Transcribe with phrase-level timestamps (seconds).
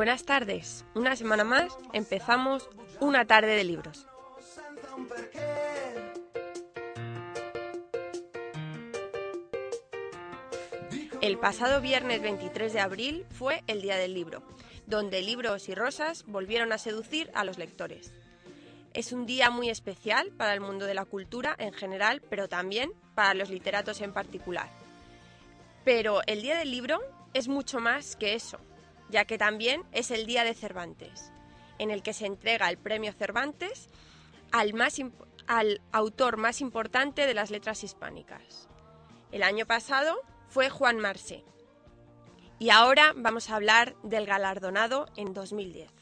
[0.00, 0.86] Buenas tardes.
[0.94, 4.06] Una semana más empezamos una tarde de libros.
[11.20, 14.42] El pasado viernes 23 de abril fue el Día del Libro,
[14.86, 18.14] donde libros y rosas volvieron a seducir a los lectores.
[18.94, 22.90] Es un día muy especial para el mundo de la cultura en general, pero también
[23.14, 24.70] para los literatos en particular.
[25.84, 27.00] Pero el Día del Libro
[27.34, 28.60] es mucho más que eso
[29.10, 31.32] ya que también es el Día de Cervantes,
[31.78, 33.88] en el que se entrega el premio Cervantes
[34.52, 38.68] al, autor más importante de las letras hispánicas.
[39.32, 41.44] El año pasado fue Juan Marsé.
[42.58, 45.99] Y ahora vamos a hablar del galardonado en 2010.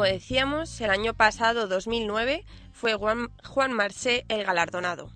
[0.00, 5.12] Como decíamos, el año pasado, 2009, fue Juan, Juan Marsé el galardonado.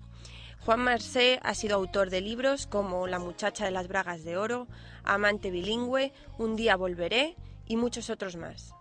[0.59, 4.67] Juan Marsé ha sido autor de libros como La muchacha de las bragas de oro,
[5.03, 8.75] Amante bilingüe, Un día volveré y muchos otros más.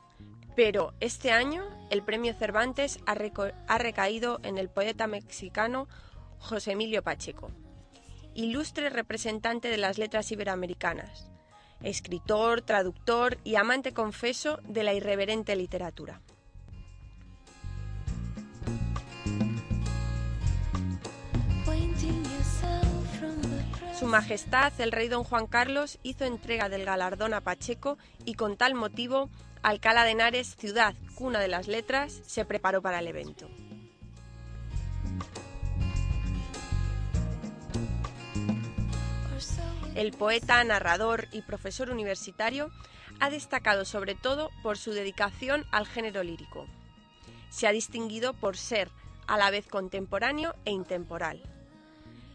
[0.54, 5.88] Pero este año el premio Cervantes ha, recaído en el poeta mexicano
[6.38, 7.50] José Emilio Pacheco,
[8.34, 11.30] ilustre representante de las letras iberoamericanas,
[11.84, 16.20] escritor, traductor y amante confeso de la irreverente literatura.
[23.98, 28.56] Su Majestad el Rey Don Juan Carlos hizo entrega del galardón a Pacheco y con
[28.56, 29.30] tal motivo
[29.62, 33.48] Alcalá de Henares, ciudad cuna de las letras, se preparó para el evento.
[39.94, 42.70] El poeta, narrador y profesor universitario
[43.20, 46.66] ha destacado sobre todo por su dedicación al género lírico.
[47.48, 48.90] Se ha distinguido por ser
[49.28, 51.42] a la vez contemporáneo e intemporal.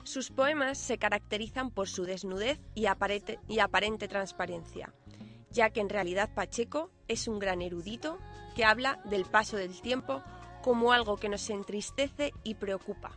[0.04, 4.94] Sus poemas se caracterizan por su desnudez y aparente, transparencia,
[5.52, 8.18] ya que en realidad Pacheco es un gran erudito
[8.56, 10.24] que habla del paso del tiempo
[10.64, 13.12] como algo que nos entristece y preocupa.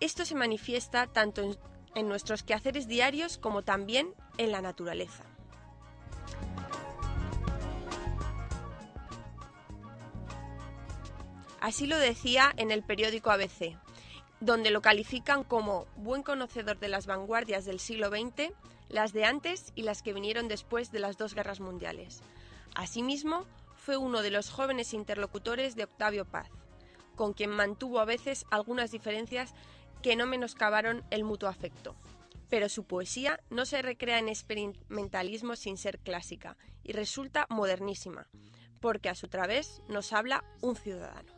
[0.00, 1.56] Esto se manifiesta tanto en,
[2.02, 5.24] nuestros quehaceres diarios como también en la naturaleza.
[11.60, 13.76] Así lo decía en el periódico ABC,
[14.40, 18.52] donde lo califican como buen conocedor de las vanguardias del siglo XX
[18.88, 22.22] las de antes y las que vinieron después de las dos guerras mundiales.
[22.74, 26.48] Asimismo, fue uno de los jóvenes interlocutores de Octavio Paz,
[27.14, 29.54] con quien mantuvo a veces algunas diferencias
[30.06, 31.96] que no menoscabaron el mutuo afecto.
[32.48, 38.28] Pero su poesía no se recrea en experimentalismo sin ser clásica y resulta modernísima,
[38.80, 41.32] porque a su través nos habla un ciudadano.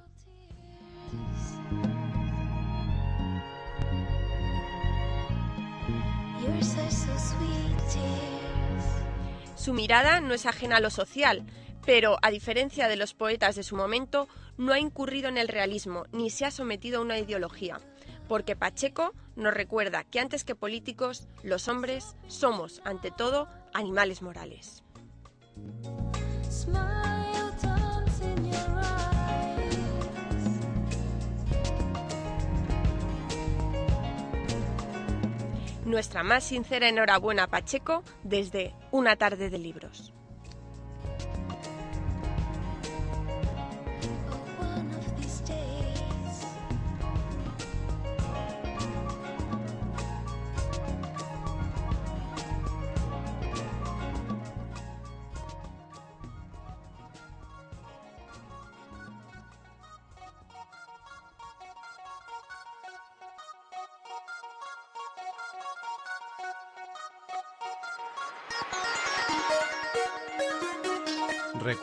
[9.57, 11.47] Su mirada no es ajena a lo social,
[11.87, 14.29] pero, a diferencia de los poetas de su momento,
[14.59, 17.81] no ha incurrido en el realismo ni se ha sometido a una ideología,
[18.29, 24.85] porque Pacheco nos recuerda que antes que políticos, los hombres somos, ante todo, animales morales.
[35.85, 40.13] Nuestra más sincera enhorabuena Pacheco desde Una tarde de libros.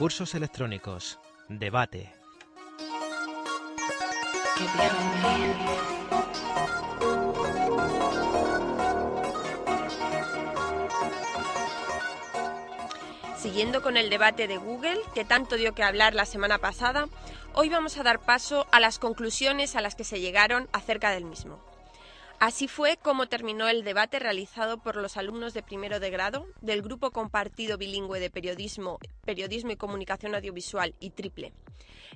[0.06, 1.20] Recursos electrónicos.
[1.50, 2.14] Debate.
[13.36, 17.08] Siguiendo con el debate de Google, que tanto dio que hablar la semana pasada,
[17.54, 21.26] hoy vamos a dar paso a las conclusiones a las que se llegaron acerca del
[21.26, 21.75] mismo.
[22.46, 26.84] Así fue como terminó el debate realizado por los alumnos de primero de grado del
[26.84, 31.54] Grupo Compartido Bilingüe de Periodismo, Periodismo y Comunicación Audiovisual y Triple.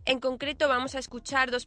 [0.06, 1.66] En concreto vamos a escuchar dos,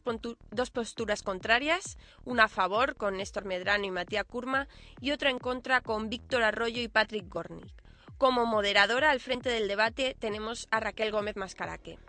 [0.71, 4.69] posturas contrarias, una a favor con Néstor Medrano y Matías Kurma
[5.01, 7.83] y otra en contra con Víctor Arroyo y Patrick Gornick.
[8.17, 11.99] Como moderadora al frente del debate tenemos a Raquel Gómez Mascaraque.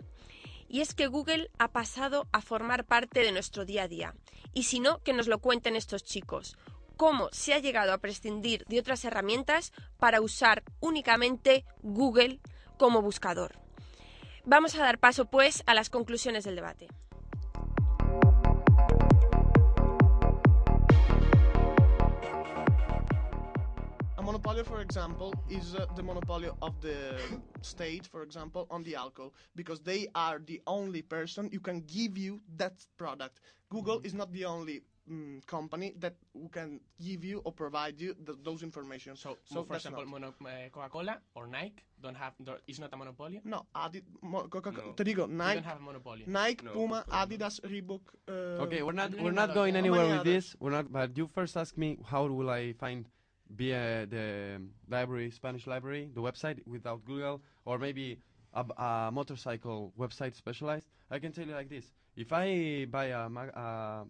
[0.69, 4.15] Y es que Google ha pasado a formar parte de nuestro día a día.
[4.55, 6.57] Y si no, que nos lo cuenten estos chicos.
[6.97, 12.39] ¿Cómo se ha llegado a prescindir de otras herramientas para usar únicamente Google
[12.77, 13.59] como buscador?
[14.45, 16.87] Vamos a dar paso, pues, a las conclusiones del debate.
[24.25, 26.97] Monopoly, for example, is uh, the monopoly of the
[27.61, 32.17] state, for example, on the alcohol, because they are the only person who can give
[32.17, 33.41] you that product.
[33.69, 36.15] Google is not the only um, company that
[36.51, 39.15] can give you or provide you the, those information.
[39.15, 42.33] So, so for example, mono, uh, Coca-Cola or Nike don't have
[42.67, 43.41] is not a monopoly.
[43.43, 44.93] No, Adi, mo, Coca no.
[44.93, 45.55] te digo, Nike.
[45.55, 46.23] don't have a monopoly.
[46.25, 48.01] Nike, no, Puma, Adidas, Reebok.
[48.27, 50.55] Uh, okay, we're not we're not going anywhere with this.
[50.59, 50.91] We're not.
[50.91, 53.05] But you first ask me how will I find
[53.49, 58.19] via the library, Spanish library, the website without Google, or maybe
[58.53, 61.91] a, a motorcycle website specialized, I can tell you like this.
[62.15, 64.05] If I buy a, mag a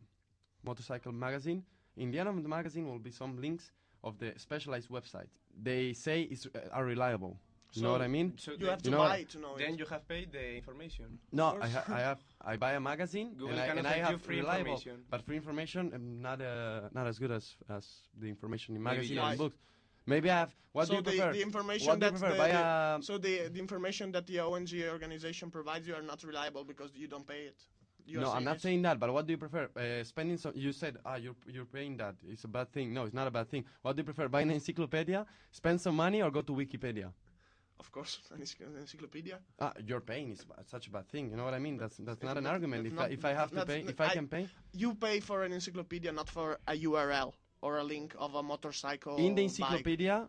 [0.63, 1.63] motorcycle magazine,
[1.97, 3.71] in the end of the magazine will be some links
[4.03, 5.29] of the specialized website.
[5.61, 7.39] They say it's, uh, are reliable.
[7.73, 8.33] You know what I mean?
[8.37, 9.79] So you have to you know buy to know Then it.
[9.79, 11.19] you have paid the information.
[11.31, 12.19] No, I, ha I, have.
[12.41, 15.03] I buy a magazine Google and I, and I have free reliable, information.
[15.09, 17.85] but free information and not uh, not as good as as
[18.17, 19.25] the information in Maybe magazine yes.
[19.31, 19.57] and books.
[20.07, 20.55] Maybe I have.
[20.71, 21.33] What so do you the, prefer?
[21.33, 22.37] the information what do that you prefer?
[22.37, 26.63] the, the- so the, the information that the ONG organization provides you are not reliable
[26.63, 27.57] because you don't pay it.
[28.07, 29.67] You are no, I'm not saying that, but what do you prefer?
[29.75, 32.13] Uh, spending some, you said, ah, you're, you're paying that.
[32.29, 32.93] It's a bad thing.
[32.93, 33.65] No, it's not a bad thing.
[33.81, 34.27] What do you prefer?
[34.27, 37.11] Buy an encyclopedia, spend some money, or go to Wikipedia?
[37.79, 38.41] Of course, an
[38.79, 39.39] encyclopedia.
[39.59, 41.29] Ah, you're paying is such a bad thing.
[41.31, 41.77] You know what I mean?
[41.77, 42.85] That's that's not an argument.
[42.87, 45.19] If not- I, if I have to pay, if I, I- can pay You pay
[45.19, 49.17] for an encyclopedia, not for a URL or a link of a motorcycle.
[49.17, 49.43] in the bike.
[49.43, 50.27] encyclopedia,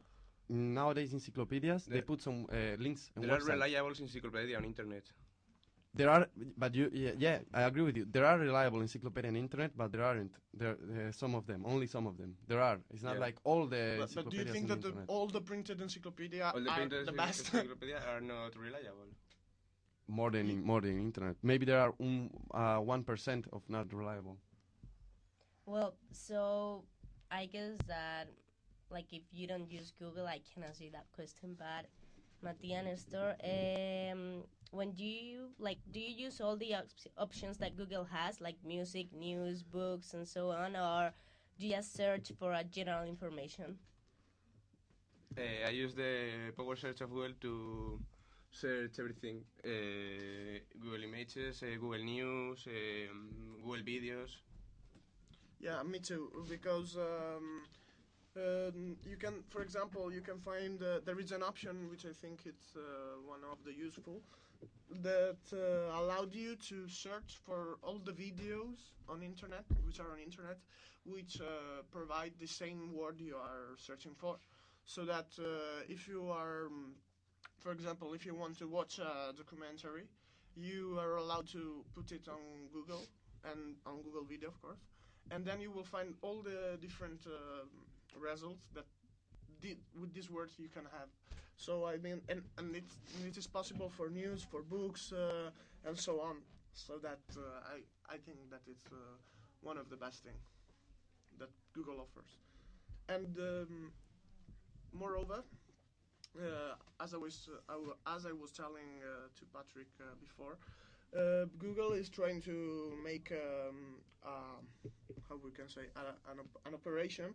[0.48, 3.48] nowadays encyclopedias they put some uh, links and There are websites.
[3.48, 5.04] reliable encyclopedia on internet.
[5.96, 6.26] There are,
[6.58, 8.06] but you, yeah, yeah, I agree with you.
[8.16, 10.32] There are reliable encyclopedia on internet, but there aren't.
[10.52, 12.34] There, uh, some of them, only some of them.
[12.46, 12.78] There are.
[12.92, 13.26] It's not Yeah.
[13.26, 16.60] like all the But, but do you think that the, all the printed encyclopedia All
[16.62, 17.40] the are printed the best?
[17.54, 19.08] encyclopedia are not reliable.
[20.08, 21.36] more than in, more than internet.
[21.42, 24.36] Maybe there are um, uh, one percent of not reliable.
[25.66, 26.84] Well, so
[27.30, 28.28] I guess that
[28.90, 31.56] like if you don't use Google, I cannot answer that question.
[31.58, 31.86] But
[32.44, 37.76] Matia Nestor, um, when do you like do you use all the op- options that
[37.76, 41.12] Google has, like music, news, books, and so on, or
[41.58, 43.78] do you just search for a general information?
[45.36, 48.00] Uh, I use the power search of Google to
[48.50, 49.44] search everything.
[49.64, 54.30] Uh, Google Images, uh, Google News, um, Google Videos.
[55.60, 56.30] Yeah, me too.
[56.48, 57.62] Because um,
[58.36, 62.12] um, you can, for example, you can find uh, there is an option which I
[62.12, 62.80] think it's uh,
[63.26, 64.20] one of the useful
[65.02, 70.18] that uh, allowed you to search for all the videos on internet, which are on
[70.18, 70.58] internet,
[71.04, 74.36] which uh, provide the same word you are searching for,
[74.84, 75.44] so that uh,
[75.88, 76.94] if you are, um,
[77.58, 80.04] for example, if you want to watch a documentary,
[80.56, 83.04] you are allowed to put it on Google
[83.44, 84.78] and on Google Video, of course
[85.30, 87.20] and then you will find all the different
[88.20, 88.84] results that
[90.00, 91.08] with these words you can have.
[91.56, 92.96] So I mean, and, and it's,
[93.26, 95.50] it is possible for news, for books, uh,
[95.86, 96.36] and so on.
[96.74, 97.40] So that uh,
[97.74, 98.96] I I think that it's uh,
[99.62, 100.38] one of the best thing
[101.38, 102.38] that Google offers.
[103.08, 103.92] And um,
[104.92, 105.42] moreover,
[106.38, 109.88] uh, as I was uh, as I was telling uh, to Patrick
[110.20, 110.58] before,
[111.58, 113.96] Google is trying to make um,
[115.28, 117.34] how we can say an, an operation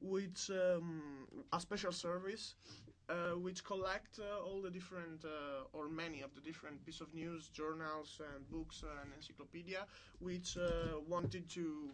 [0.00, 2.54] which um, a special service
[3.08, 7.12] uh, which collect uh, all the different uh, or many of the different piece of
[7.12, 9.84] news journals and books and encyclopedia
[10.20, 11.90] which uh, wanted to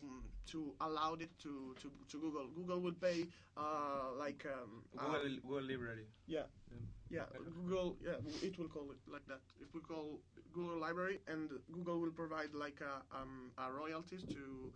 [0.46, 5.68] to allow it to, to, to Google Google would pay uh, like um, Google, Google
[5.68, 6.06] Library.
[6.26, 6.46] yeah
[7.08, 7.96] Yeah, Google.
[8.02, 9.42] Yeah, it will call it like that.
[9.60, 10.18] It will call
[10.52, 14.72] Google Library, and Google will provide like a um a royalties to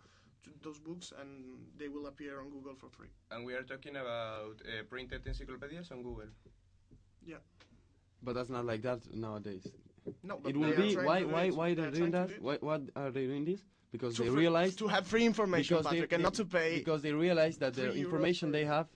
[0.63, 1.29] those books, and
[1.77, 3.09] they will appear on Google for free.
[3.31, 6.27] And we are talking about uh, printed encyclopedias on Google.
[7.25, 7.37] Yeah.
[8.23, 9.67] But that's not like that nowadays.
[10.23, 11.55] No, but It will they are be trying why to do why it.
[11.55, 12.41] why They they're are doing that?
[12.41, 13.61] Why what are they doing this?
[13.91, 16.45] Because To they realize to have free information, because they- Patrick, and they- not to
[16.45, 16.77] pay.
[16.77, 18.87] because they realize that the information they have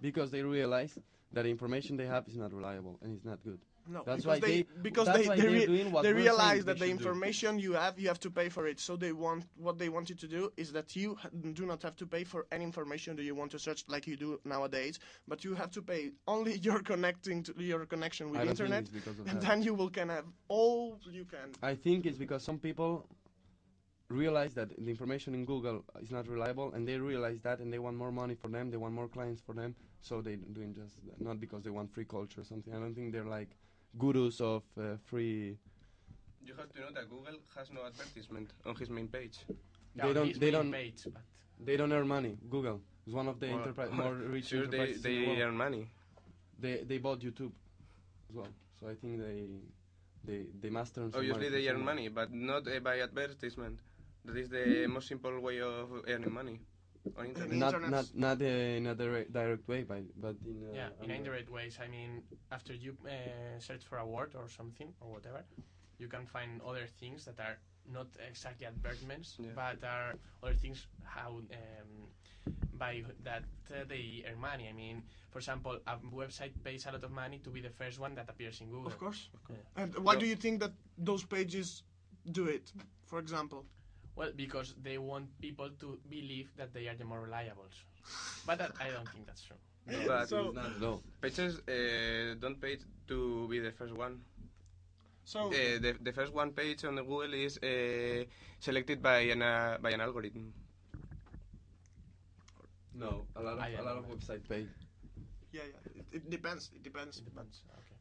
[0.00, 0.98] because they realize
[1.32, 3.60] that the information they have is not reliable and it's not good.
[3.88, 6.12] No, That's because why they, they- because that's they they, they're rea- doing what they
[6.12, 7.04] realize that the should do.
[7.04, 8.78] information you have you have to pay for it.
[8.78, 11.18] So they want what they want you to do is that you
[11.52, 14.16] do not have to pay for any information that you want to search like you
[14.16, 18.48] do nowadays, but you have to pay only your connecting to your connection with the
[18.48, 19.46] internet, it's because of and that.
[19.48, 21.50] then you will can have all you can.
[21.62, 23.08] I think it's because some people
[24.08, 27.78] realize that the information in Google is not reliable, and they realize that, and they
[27.78, 30.96] want more money for them, they want more clients for them, so they're doing just
[31.06, 31.20] that.
[31.20, 32.74] not because they want free culture or something.
[32.74, 33.56] I don't think they're like
[33.98, 35.58] gurus of uh, free.
[36.44, 39.38] You have to know that Google has no advertisement on his main page.
[39.94, 40.40] Yeah, they don't.
[40.40, 40.72] They don't.
[40.72, 41.22] Page, but
[41.64, 42.36] They don't earn money.
[42.50, 45.26] Google is one of the Well, enterprise more rich Sure, they, enterprises in the they
[45.26, 45.38] world.
[45.40, 45.86] earn money.
[46.58, 47.52] They they bought YouTube
[48.28, 48.48] as well,
[48.80, 49.46] so I think they
[50.24, 51.02] they they master.
[51.02, 53.78] some Obviously, money they earn money, but not uh, by advertisement.
[54.24, 56.60] That is the most simple way of earning money
[57.16, 57.58] on internet.
[57.58, 58.44] Not not not uh,
[58.78, 61.78] in a direct, direct way, by, but in uh, yeah, in other- indirect ways.
[61.82, 65.44] I mean, after you uh, search for a word or something or whatever,
[65.98, 67.58] you can find other things that are
[67.92, 69.50] not exactly advertisements, Yeah.
[69.54, 71.90] but are other things how um,
[72.78, 74.68] by that uh, they earn money.
[74.68, 77.98] I mean, for example, a website pays a lot of money to be the first
[77.98, 78.86] one that appears in Google.
[78.86, 79.28] Of course.
[79.50, 79.56] Yeah.
[79.82, 81.82] And why do you think that those pages
[82.30, 82.72] do it?
[83.06, 83.66] For example,
[84.14, 87.64] Well, because they want people to believe that they are the more reliable.
[88.46, 89.56] But that, I don't think that's true.
[90.06, 91.02] But So- It's not low.
[91.20, 92.78] pages uh, don't pay
[93.08, 94.20] to be the first one.
[95.24, 98.24] so Uh, the, the first one page on the Google is uh,
[98.60, 100.52] selected by an, uh, by an algorithm.
[102.94, 104.66] No, a lot of I a don't lot of website pay.
[105.52, 106.70] yeah, yeah, it, it depends.
[106.74, 107.18] It depends.
[107.18, 107.62] It depends.
[107.72, 107.96] Okay.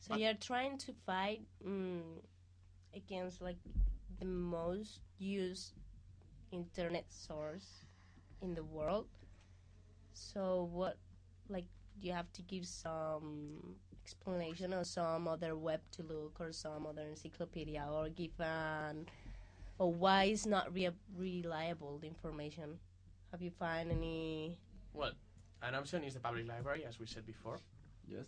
[0.00, 2.02] So you're trying to fight mm,
[2.94, 3.58] against like
[4.22, 5.72] the most used
[6.52, 7.86] internet source
[8.40, 9.06] in the world.
[10.14, 10.96] So what,
[11.48, 11.64] like,
[12.00, 13.74] do you have to give some
[14.04, 19.06] explanation or some other web to look or some other encyclopedia or give an
[19.78, 22.78] or why is not rea- reliable the information?
[23.32, 24.56] Have you found any?
[24.94, 25.12] Well,
[25.62, 27.58] an option is the public library, as we said before.
[28.06, 28.26] Yes.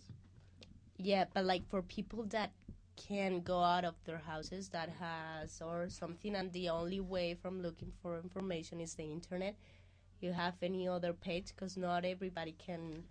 [0.96, 2.50] Yeah, but like for people that
[2.96, 7.60] can go out of their houses that has or something and the only way from
[7.62, 9.56] looking for information is the internet.
[10.20, 13.04] You have any other page because not everybody can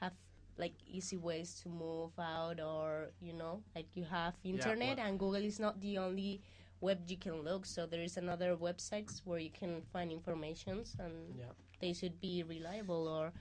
[0.00, 0.12] have
[0.58, 5.18] like easy ways to move out or you know like you have internet well- and
[5.18, 6.40] google is not the only
[6.80, 7.64] web you can look.
[7.66, 11.52] So there is another websites where you can find informations and Yeah.
[11.80, 13.08] they should be reliable.
[13.08, 13.32] Or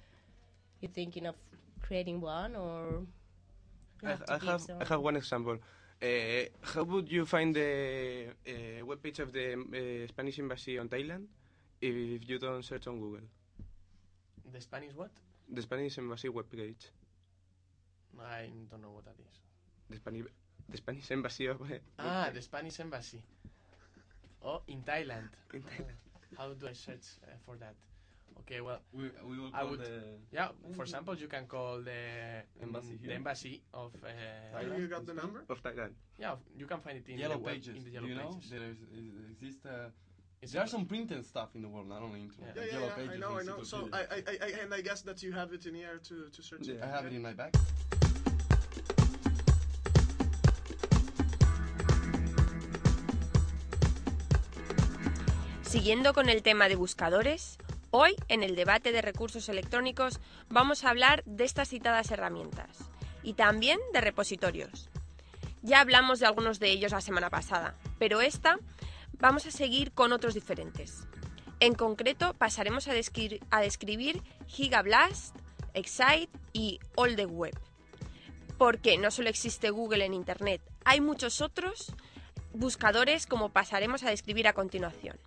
[0.81, 1.35] you're thinking of
[1.81, 3.05] creating one or
[4.03, 5.57] I, have I have some- I have one example.
[6.01, 8.51] Uh, how would you find the uh,
[8.85, 11.25] webpage of the uh, Spanish embassy on Thailand
[11.81, 13.25] if you don't search on Google?
[14.51, 15.11] The Spanish what?
[15.49, 16.89] The Spanish embassy webpage.
[18.19, 19.39] I don't know what that is.
[19.89, 20.25] The Spanish
[20.69, 21.61] the Spanish embassy of
[21.99, 23.21] Ah, the Spanish embassy.
[24.43, 25.29] Oh, in Thailand.
[26.37, 27.75] How do I search uh, for that?
[28.41, 30.49] Okay, well, We, we will I would- the yeah.
[30.75, 33.09] For example, you can call the Embassy here.
[33.09, 34.07] the embassy of uh,
[34.55, 34.79] Thailand?
[34.79, 35.43] you got the number?
[35.49, 35.93] of Thailand.
[36.19, 36.35] yeah.
[36.57, 37.75] You can find it in yellow the web, pages.
[37.77, 38.49] In the yellow you know pages.
[38.51, 39.65] there is, is, exist?
[39.65, 39.89] Uh,
[40.41, 42.53] It's there are some printed stuff in the world, not only internet.
[42.55, 43.13] Yeah, yeah, yellow yeah.
[43.13, 43.63] I know, I know.
[43.63, 44.01] So I.
[44.17, 46.77] I, I, and I guess that you have it in here to, to search it.
[46.77, 46.85] Yeah.
[46.85, 47.15] I have it okay?
[47.15, 47.51] in my bag.
[55.63, 57.57] Siguiendo con el tema de buscadores,
[57.95, 62.89] hoy en el debate de recursos electrónicos vamos a hablar de estas citadas herramientas
[63.23, 64.89] y también de repositorios.
[65.61, 68.59] Ya hablamos de algunos de ellos la semana pasada, pero esta
[69.13, 71.07] vamos a seguir con otros diferentes.
[71.61, 75.33] En concreto, pasaremos a, descri- a describir Gigablast,
[75.73, 77.57] Excite y All the Web.
[78.57, 81.93] Porque no solo existe Google en Internet, hay muchos otros
[82.53, 85.17] buscadores como pasaremos a describir a continuación.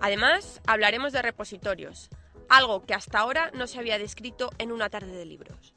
[0.00, 2.08] Además, hablaremos de repositorios,
[2.48, 5.74] algo que hasta ahora no se había descrito en una tarde de libros.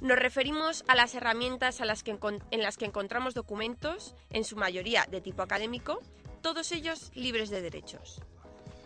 [0.00, 2.16] Nos referimos a las herramientas a las que
[2.50, 6.00] en las que encontramos documentos, en su mayoría de tipo académico,
[6.40, 8.20] todos ellos libres de derechos.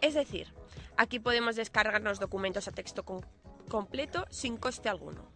[0.01, 0.53] Es decir,
[0.97, 3.05] aquí podemos descargarnos documentos a texto
[3.69, 5.31] completo sin coste alguno.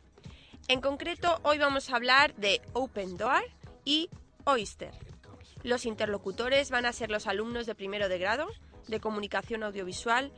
[0.69, 3.45] En concreto, hoy vamos a hablar de Open Door
[3.85, 4.09] y
[4.45, 4.93] Oyster.
[5.63, 8.49] Los interlocutores van a ser los alumnos de primero de grado
[8.89, 10.33] de comunicación audiovisual,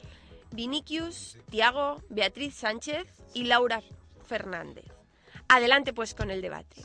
[0.53, 3.83] Vinicius, Tiago, Beatriz Sánchez y Laura
[4.27, 4.87] Fernández.
[5.49, 6.83] Adelante pues con el debate.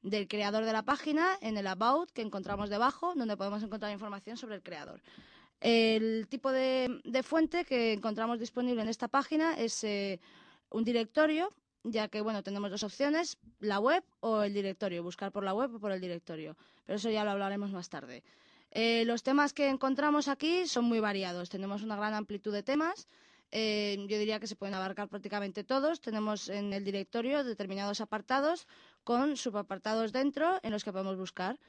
[0.01, 4.37] del creador de la página, en el About, que encontramos debajo, donde podemos encontrar información
[4.37, 5.01] sobre el creador.
[5.61, 10.19] El tipo de, fuente que encontramos disponible en esta página es eh,
[10.71, 15.43] un directorio, ya que bueno tenemos dos opciones, la web o el directorio, buscar por
[15.43, 18.23] la web o por el directorio, pero eso ya lo hablaremos más tarde.
[18.71, 23.07] Eh, los temas que encontramos aquí son muy variados, tenemos una gran amplitud de temas,
[23.51, 28.65] eh, yo diría que se pueden abarcar prácticamente todos, tenemos en el directorio determinados apartados
[29.03, 31.59] con subapartados dentro en los que podemos buscar.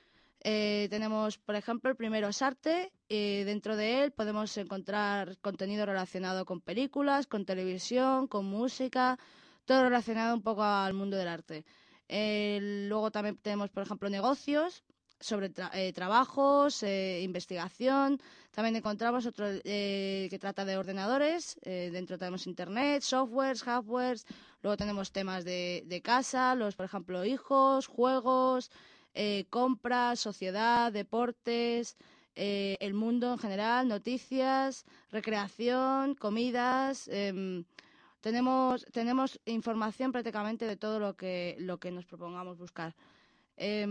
[0.44, 2.92] Eh, tenemos, por ejemplo, el primero es arte.
[3.08, 9.18] y dentro de él podemos encontrar contenido relacionado con películas, con televisión, con música,
[9.64, 11.64] todo relacionado un poco al mundo del arte.
[12.08, 14.84] Eh, luego también tenemos, por ejemplo, negocios
[15.22, 18.20] sobre tra eh, trabajos, eh, investigación.
[18.50, 21.56] También encontramos otro eh, que trata de ordenadores.
[21.62, 24.26] dentro tenemos internet, softwares, hardwares.
[24.62, 28.70] Luego tenemos temas de, de casa, los, por ejemplo, hijos, juegos,
[29.50, 31.96] compras, sociedad, deportes.
[32.34, 37.64] el mundo en general, noticias, recreación, comidas, eh,
[38.22, 42.94] tenemos, tenemos información prácticamente de todo lo que, lo que nos propongamos buscar.
[43.56, 43.82] Eh,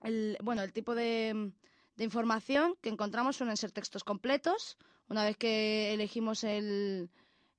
[0.00, 1.52] el, bueno, el tipo de,
[1.96, 4.78] de, información que encontramos suelen ser textos completos.
[5.08, 7.10] Una vez que elegimos el,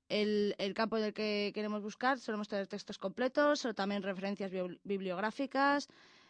[0.10, 4.52] el, el campo del que queremos buscar, solemos tener textos completos, o también referencias
[4.84, 5.89] bibliográficas,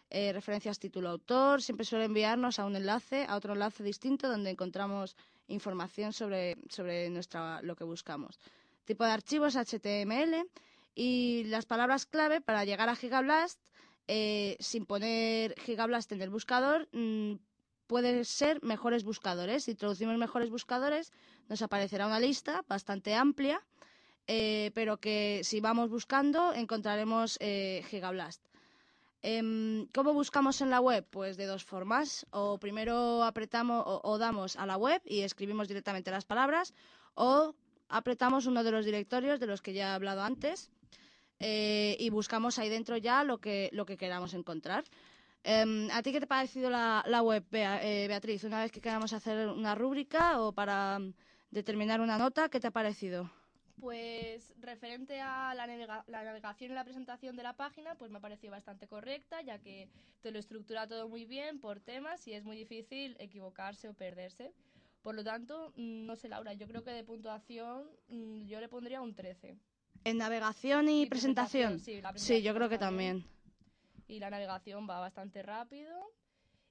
[0.10, 1.62] eh, referencias título-autor.
[1.62, 5.16] Siempre suele enviarnos a un enlace, a otro enlace distinto, donde encontramos
[5.48, 8.40] información sobre, sobre nuestra, lo que buscamos.
[8.86, 10.48] Tipo de archivos HTML
[10.94, 13.60] y las palabras clave para llegar a Gigablast
[14.08, 17.34] eh, sin poner Gigablast en el buscador, mmm,
[17.88, 19.66] puede ser mejores buscadores.
[19.66, 21.12] Si introducimos mejores buscadores,
[21.50, 23.62] nos aparecerá una lista bastante amplia,
[24.28, 28.42] eh, pero que si vamos buscando encontraremos eh, Gigablast.
[29.22, 31.06] Eh, ¿Cómo buscamos en la web?
[31.10, 32.26] Pues de dos formas.
[32.32, 36.74] O primero apretamos o, o damos a la web y escribimos directamente las palabras,
[37.16, 37.56] o
[37.90, 40.70] apretamos uno de los directorios de los que ya he hablado antes
[41.40, 44.84] eh, y buscamos ahí dentro ya lo que, lo que queramos encontrar.
[45.48, 48.44] Eh, ¿A ti qué te ha parecido la, la web, Bea, eh, Beatriz?
[48.44, 51.14] Una vez que queramos hacer una rúbrica o para um,
[51.52, 53.30] determinar una nota, ¿qué te ha parecido?
[53.80, 58.18] Pues referente a la, navega- la navegación y la presentación de la página, pues me
[58.18, 59.88] ha parecido bastante correcta, ya que
[60.24, 64.52] te lo estructura todo muy bien por temas y es muy difícil equivocarse o perderse.
[65.04, 68.68] Por lo tanto, mm, no sé, Laura, yo creo que de puntuación mm, yo le
[68.68, 69.56] pondría un 13.
[70.06, 71.80] En navegación y, Y presentación, presentación.
[71.80, 73.35] sí, la Sí, presentación yo creo que también.
[74.08, 76.12] Y la navegación va bastante rápido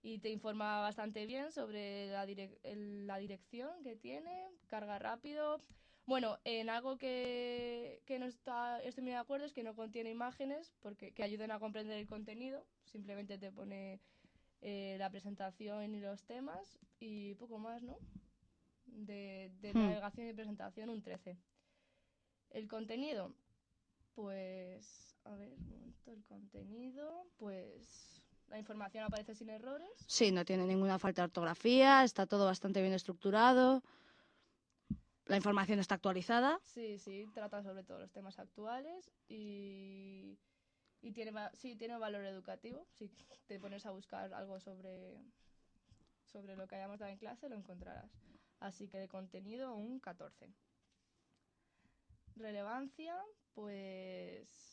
[0.03, 5.59] y te informa bastante bien sobre la, direc- el- la dirección que tiene, carga rápido.
[6.07, 10.11] Bueno, en algo que, que no está, estoy muy de acuerdo es que no contiene
[10.11, 14.01] imágenes porque que ayuden a comprender el contenido, simplemente te pone
[14.61, 17.97] eh, la presentación y los temas y poco más, ¿no?
[18.87, 19.79] De, de Hmm.
[19.79, 21.38] navegación y presentación un 13.
[22.51, 23.35] El contenido,
[24.14, 29.90] pues, a ver, un momento, el contenido, pues, la información aparece sin errores.
[30.07, 33.83] Sí, no tiene ninguna falta de ortografía, está todo bastante bien estructurado.
[35.27, 36.61] La información está actualizada.
[36.62, 40.38] Sí, sí, trata sobre todos los temas actuales y,
[41.00, 42.87] y tiene, sí, tiene valor educativo.
[42.92, 43.11] Si
[43.46, 45.18] te pones a buscar algo sobre,
[46.27, 48.11] sobre lo que hayamos dado en clase, lo encontrarás.
[48.61, 50.53] Así que de contenido, un 14.
[52.37, 53.16] Relevancia,
[53.55, 54.70] pues...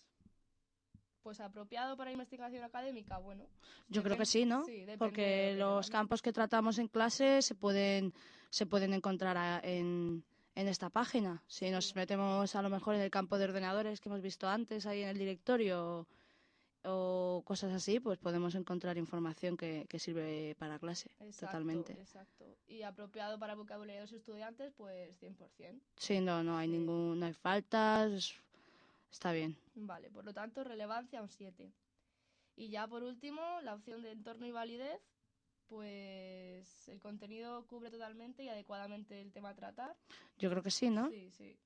[1.24, 3.46] Pues apropiado para investigación académica, bueno.
[3.90, 4.66] Yo creo que sí, ¿no?
[4.66, 8.12] sí, Porque los campos que tratamos en clase se pueden,
[8.50, 10.24] se pueden encontrar a- en,
[10.56, 11.44] en esta página.
[11.46, 14.88] Si nos metemos a lo mejor en el campo de ordenadores que hemos visto antes
[14.88, 16.08] ahí en el directorio
[16.84, 21.10] o cosas así, pues podemos encontrar información que, que sirve para clase.
[21.20, 21.94] Exacto, Totalmente.
[21.94, 22.46] Exacto.
[22.68, 25.80] Y apropiado para vocabulario de los estudiantes, pues 100%.
[25.98, 26.78] Sí, no, no hay Sí.
[26.78, 28.12] ningún, no hay faltas.
[28.12, 28.36] es-
[29.12, 29.58] Está bien.
[29.76, 31.72] Vale, por lo tanto, relevancia un 7.
[32.56, 35.02] Y ya por último, la opción de entorno y validez,
[35.68, 39.96] pues el contenido cubre totalmente y adecuadamente el tema a tratar.
[40.38, 41.10] Yo creo que sí, ¿no?
[41.10, 41.58] Sí, sí.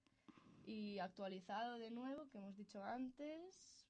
[0.66, 3.85] Y actualizado de nuevo, que hemos dicho antes.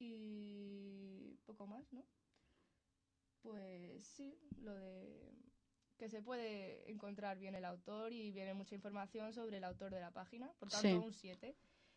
[0.00, 2.04] Y poco más, ¿no?
[3.42, 5.32] Pues sí, lo de
[5.98, 10.00] que se puede encontrar bien el autor y viene mucha información sobre el autor de
[10.00, 10.94] la página, por tanto Sí.
[10.94, 11.54] un 7.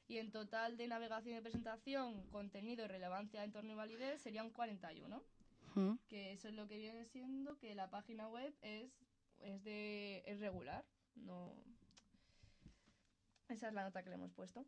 [0.10, 5.24] Y en total de navegación y presentación, contenido, relevancia, entorno y validez sería un 41
[5.76, 5.96] Mm.
[6.08, 8.92] que eso es lo que viene siendo que la página web es,
[9.40, 10.86] es de es regular,
[11.16, 11.56] no
[13.50, 14.66] esa es la nota que le hemos puesto.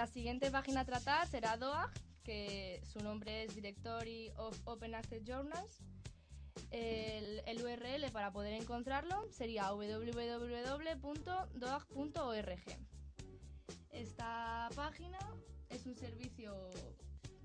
[0.00, 1.92] La siguiente página a tratar será DOAG,
[2.24, 5.82] que su nombre es Directory of Open Access Journals.
[6.70, 10.06] El, URL para poder encontrarlo sería www.doag.org.
[13.90, 15.18] Esta página
[15.68, 16.70] es un servicio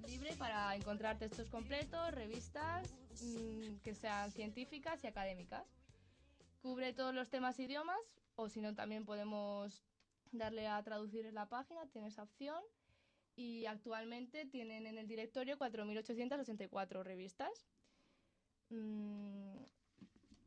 [0.08, 2.90] libre para encontrar textos completos, revistas
[3.22, 5.68] mm, que sean científicas y académicas.
[6.62, 8.00] Cubre todos los temas e idiomas,
[8.38, 9.84] o si no, también podemos
[10.38, 12.62] darle a traducir en la página, tiene esa opción.
[13.38, 17.66] Y actualmente tienen en el directorio 4.884 revistas.
[18.70, 19.58] Mm,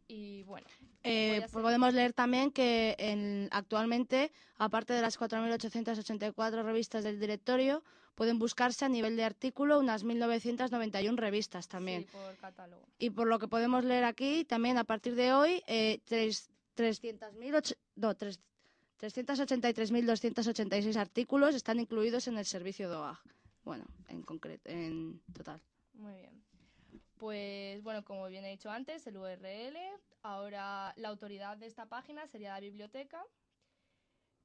[0.08, 0.66] y bueno,
[1.04, 7.82] Eh, podemos leer también que en- actualmente, aparte de las 4.884 revistas del directorio,
[8.14, 12.02] pueden buscarse a nivel de artículo unas 1.991 revistas también.
[12.02, 12.82] sí, por catálogo.
[12.98, 17.54] Y por lo que podemos leer aquí, también a partir de hoy, eh, tres- 300.000
[17.54, 18.14] och- no,
[18.98, 23.18] 383.286 artículos están incluidos en el servicio DOAG.
[23.64, 25.62] Bueno, en concreto, en total.
[25.94, 26.42] Muy bien.
[27.16, 29.76] Pues bueno, como bien he dicho antes, el URL.
[30.22, 33.24] Ahora la autoridad de esta página sería la biblioteca.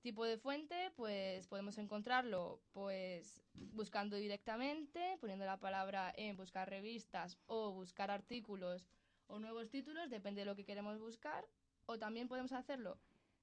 [0.01, 7.37] Tipo de fuente, pues podemos encontrarlo pues buscando directamente, poniendo la palabra en buscar revistas
[7.45, 8.85] o buscar artículos
[9.27, 11.45] o nuevos títulos, depende de lo que queremos buscar.
[11.85, 12.97] O también podemos hacerlo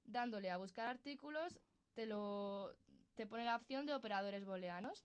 [0.05, 1.59] dándole a buscar artículos,
[1.93, 2.75] te, lo,
[3.15, 5.03] te pone la opción de operadores booleanos.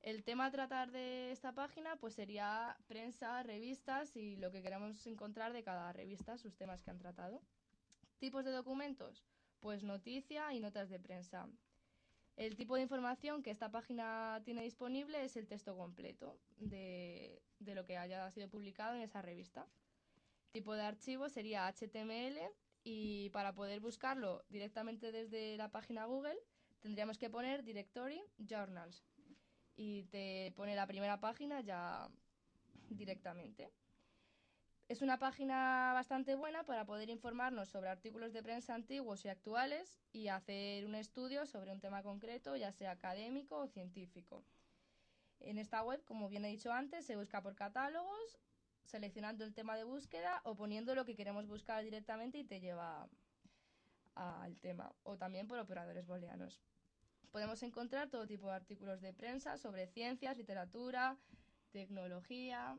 [0.00, 5.06] El tema a tratar de esta página pues sería prensa, revistas y lo que queramos
[5.06, 7.42] encontrar de cada revista, sus temas que han tratado.
[8.18, 9.24] Tipos de documentos,
[9.60, 11.48] pues noticia y notas de prensa.
[12.36, 17.74] El tipo de información que esta página tiene disponible es el texto completo de, de
[17.74, 19.66] lo que haya sido publicado en esa revista.
[20.52, 22.38] Tipo de archivo sería HTML
[22.84, 26.38] y para poder buscarlo directamente desde la página Google
[26.80, 29.04] tendríamos que poner Directory Journals
[29.76, 32.08] y te pone la primera página ya
[32.90, 33.70] directamente.
[34.88, 40.00] es una página bastante buena para poder informarnos sobre artículos de prensa antiguos y actuales
[40.12, 44.42] y hacer un estudio sobre un tema concreto, ya sea académico o científico.
[45.40, 48.38] En esta web, como bien he dicho antes, se busca por catálogos,
[48.88, 53.08] seleccionando el tema de búsqueda o poniendo lo que queremos buscar directamente y te lleva
[54.14, 56.60] al tema, o también por operadores booleanos.
[57.30, 61.18] Podemos encontrar todo tipo de artículos de prensa sobre ciencias, literatura,
[61.70, 62.76] tecnología,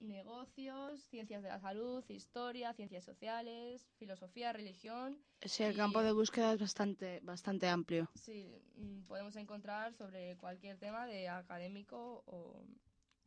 [0.00, 5.18] negocios, ciencias de la salud, historia, ciencias sociales, filosofía, religión.
[5.40, 8.10] Sí, el campo de búsqueda es bastante, bastante amplio.
[8.16, 12.66] Sí, mm, podemos encontrar sobre cualquier tema de académico o,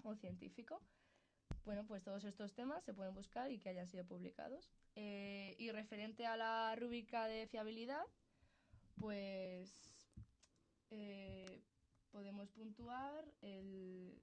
[0.03, 0.81] o científico.
[1.67, 4.71] Bueno, pues todos estos temas se pueden buscar y que hayan sido publicados.
[4.95, 8.05] Eh, y referente a la rúbrica de fiabilidad,
[8.95, 10.07] pues
[10.91, 11.61] eh,
[12.09, 14.17] podemos puntuar el,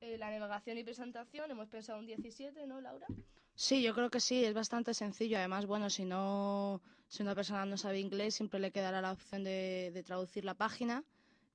[0.00, 1.50] eh, la navegación y presentación.
[1.50, 3.08] Hemos pensado un 17, ¿no, Laura?
[3.56, 5.36] Sí, yo creo que sí, es bastante sencillo.
[5.36, 9.42] Además, bueno, si no, si una persona no sabe inglés, siempre le quedará la opción
[9.42, 11.02] de, de traducir la página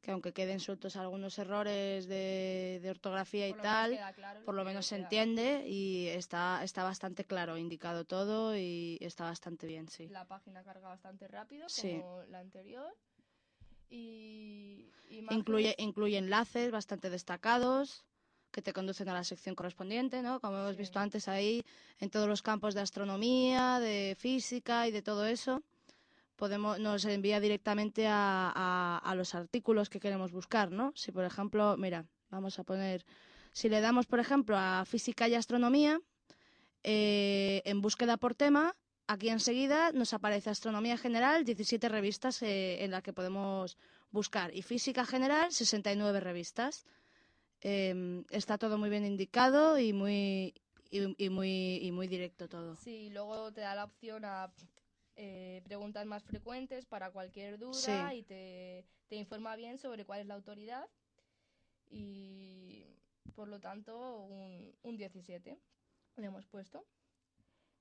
[0.01, 3.99] que aunque queden sueltos algunos errores de, de ortografía y tal,
[4.45, 9.67] por lo menos se entiende y está, está bastante claro, indicado todo y está bastante
[9.67, 10.07] bien, sí.
[10.07, 12.95] La página carga bastante rápido, como la anterior.
[13.89, 14.89] Y,
[15.29, 18.05] incluye, incluye enlaces bastante destacados
[18.49, 20.39] que te conducen a la sección correspondiente, ¿no?
[20.39, 21.63] Como hemos visto antes ahí,
[21.99, 25.61] en todos los campos de astronomía, de física y de todo eso
[26.41, 30.91] podemos, nos envía directamente a, los artículos que queremos buscar, ¿no?
[30.95, 33.05] Si, por ejemplo, mira, vamos a poner,
[33.51, 36.01] si le damos, por ejemplo, a física y astronomía,
[36.81, 38.75] eh, en búsqueda por tema,
[39.05, 43.77] aquí enseguida nos aparece Astronomía General, 17 revistas eh, en las que podemos
[44.09, 46.87] buscar, y Física General, 69 revistas.
[47.61, 50.55] Em, está todo muy bien indicado y muy,
[50.89, 52.77] y, muy, y muy directo todo.
[52.77, 54.51] Sí, luego te da la opción a
[55.23, 60.25] eh, preguntas más frecuentes para cualquier duda y te, te, informa bien sobre cuál es
[60.25, 60.89] la autoridad.
[61.91, 62.87] Y
[63.35, 65.59] por lo tanto un, un 17
[66.17, 66.83] le hemos puesto.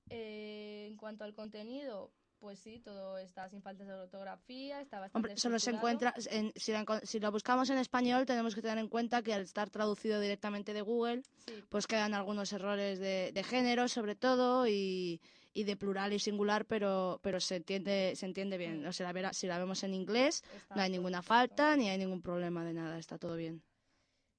[0.09, 5.29] Eh, en cuanto al contenido, pues sí, todo está sin faltas de ortografía, está bastante
[5.29, 9.33] Hombre, solo se encuentra, si, lo buscamos en español, tenemos que tener en cuenta que
[9.33, 11.23] al estar traducido directamente de Google,
[11.69, 15.21] pues quedan algunos errores de, de género, sobre todo, y,
[15.53, 18.85] y, de plural y singular, pero, pero se entiende, se entiende bien.
[18.85, 20.43] O sea, si la vemos en inglés,
[20.75, 23.63] no hay ninguna falta ni hay ningún problema de nada, está todo bien.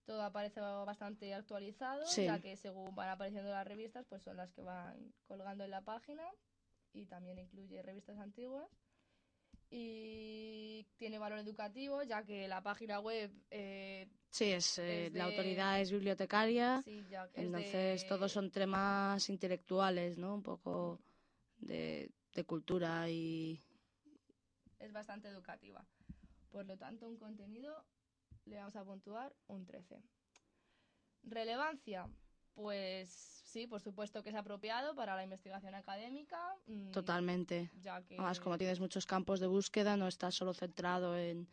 [0.05, 4.63] Todo aparece bastante actualizado, ya que según van apareciendo las revistas, pues son las que
[4.63, 6.25] van colgando en la página
[6.93, 8.69] y también incluye revistas antiguas.
[9.75, 13.33] Y tiene valor educativo, ya que la página web...
[13.51, 16.83] Eh, sí, es, eh, la autoridad es bibliotecaria,
[17.35, 20.35] entonces todos son temas intelectuales, ¿no?
[20.35, 21.01] Un poco
[21.57, 23.63] de, de cultura y...
[24.79, 25.83] Es bastante educativa.
[26.51, 27.83] Por lo tanto, un contenido
[28.45, 30.03] le vamos a puntuar un 13.
[31.23, 32.07] Relevancia,
[32.55, 33.09] pues
[33.45, 36.39] sí, por supuesto que es apropiado para la investigación académica.
[36.67, 37.71] Mm, Totalmente.
[37.85, 41.49] Además, como tienes muchos campos de búsqueda, no estás solo centrado en,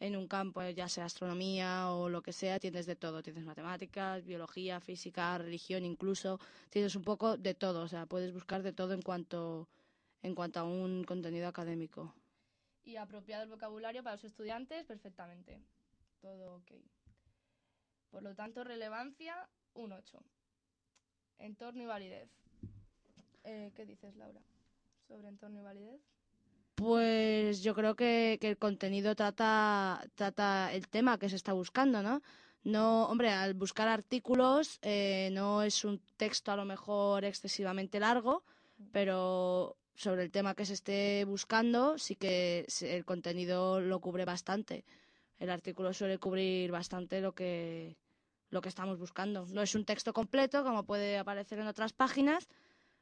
[0.00, 3.22] en un campo, ya sea astronomía o lo que sea, tienes de todo.
[3.22, 6.40] Tienes matemáticas, biología, física, religión incluso.
[6.70, 9.68] Tienes un poco de todo, o sea, puedes buscar de todo en cuanto,
[10.22, 12.14] en cuanto a un contenido académico.
[12.82, 15.62] Y apropiado el vocabulario para los estudiantes, perfectamente.
[16.20, 16.72] Todo ok.
[18.10, 20.22] Por lo tanto, relevancia, un 8.
[21.38, 22.28] Entorno y validez.
[23.44, 24.40] Eh, ¿Qué dices, Laura,
[25.06, 26.00] sobre entorno y validez?
[26.74, 32.22] Pues yo creo que, el contenido trata, trata el tema que se está buscando, ¿no?
[32.64, 38.42] No, hombre, al buscar artículos eh, no es un texto a lo mejor excesivamente largo,
[38.90, 44.84] pero sobre el tema que se esté buscando sí que el contenido lo cubre bastante.
[45.38, 47.96] El artículo suele cubrir bastante lo que,
[48.54, 49.44] lo que estamos buscando.
[49.48, 52.48] No es un texto completo, como puede aparecer en otras páginas.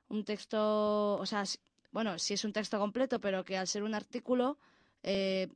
[0.08, 1.44] Un texto, o sea,
[1.92, 4.58] bueno, sí es un texto completo, pero que al ser un artículo,
[5.02, 5.48] eh,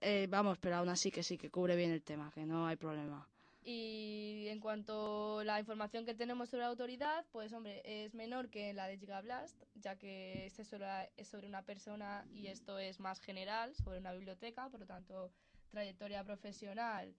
[0.00, 2.76] eh, vamos, pero aún así que sí, que cubre bien el tema, que no hay
[2.76, 3.26] problema.
[3.62, 8.48] Y en cuanto a la información que tenemos sobre la autoridad, pues hombre, es menor
[8.48, 13.20] que la de Gigablast, ya que este es sobre una persona y esto es más
[13.20, 15.32] general, sobre una biblioteca, por lo tanto,
[15.70, 17.14] trayectoria profesional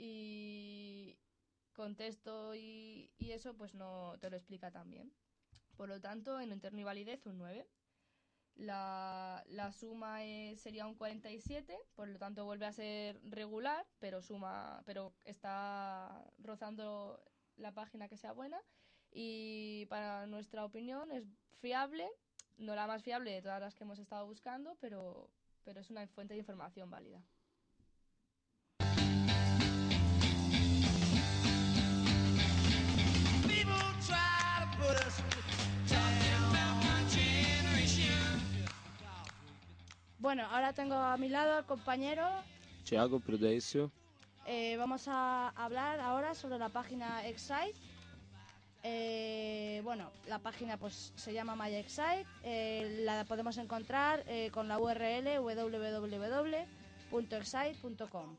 [0.00, 1.16] y,
[1.80, 5.12] contexto y, eso pues no te lo explica tan bien.
[5.76, 7.66] Por lo tanto, en interno y validez un 9.
[8.56, 10.18] La, la suma
[10.56, 17.22] sería un 47, por lo tanto vuelve a ser regular, pero suma, pero está rozando
[17.56, 18.60] la página que sea buena.
[19.12, 21.24] y para nuestra opinión es
[21.60, 22.06] fiable,
[22.58, 25.30] no la más fiable de todas las que hemos estado buscando, pero,
[25.64, 27.22] pero es una fuente de información válida.
[40.18, 42.28] Bueno, ahora tengo a mi lado al compañero.
[42.84, 43.90] Tiago Prudencio.
[44.46, 47.74] Eh, vamos a hablar ahora sobre la página Excite.
[48.82, 52.26] Eh, bueno, la página pues se llama MyExcite.
[52.42, 58.36] Eh, la podemos encontrar eh, con la URL www.excite.com.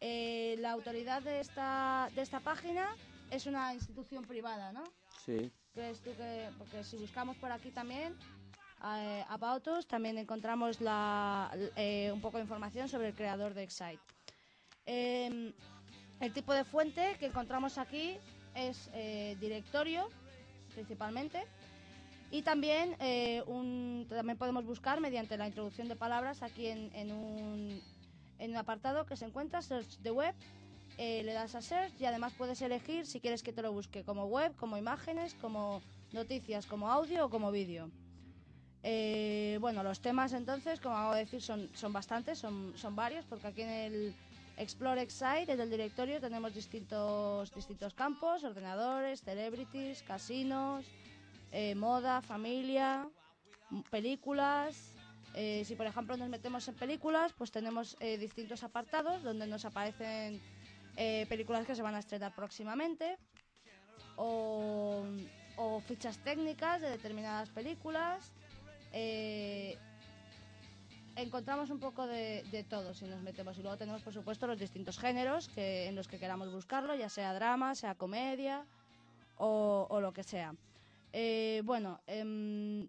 [0.00, 2.88] La autoridad de esta, de esta página
[3.30, 4.84] es una institución privada, ¿no?
[5.24, 5.50] Sí.
[5.74, 6.48] ¿Crees tú que.?
[6.58, 8.16] Porque si buscamos por aquí también,
[8.84, 13.62] eh, About Us, también encontramos la, eh, un poco de información sobre el creador de
[13.64, 14.00] Excite.
[14.86, 15.52] Eh,
[16.20, 18.18] el tipo de fuente que encontramos aquí
[18.54, 20.08] es eh, directorio,
[20.74, 21.44] principalmente.
[22.30, 27.12] Y también, eh, un, también podemos buscar mediante la introducción de palabras aquí en, en
[27.12, 27.82] un,
[28.38, 30.34] en un apartado que se encuentra Search the Web.
[31.00, 34.02] Eh, le das a Search y además puedes elegir si quieres que te lo busque
[34.02, 35.80] como web, como imágenes, como
[36.12, 37.88] noticias, como audio o como vídeo.
[38.82, 43.24] Eh, bueno, los temas entonces, como acabo de decir, son, son bastantes, son, son varios,
[43.26, 44.14] porque aquí en el
[44.56, 50.84] Explore Excite, en el directorio, tenemos distintos, distintos campos, ordenadores, celebrities, casinos,
[51.52, 53.08] eh, moda, familia,
[53.90, 54.96] películas.
[55.62, 60.40] Si por ejemplo nos metemos en películas, pues tenemos distintos apartados donde nos aparecen
[61.00, 63.16] eh, películas que se van a estrenar próximamente
[64.16, 65.04] o,
[65.86, 68.32] fichas técnicas de determinadas películas.
[68.92, 69.78] Eh,
[71.14, 74.58] encontramos un poco de, de todo si nos metemos y luego tenemos por supuesto los
[74.58, 78.66] distintos géneros que, en los que queramos buscarlo, ya sea drama, sea comedia
[79.36, 80.52] o, o lo que sea.
[81.12, 82.88] Eh, bueno, em,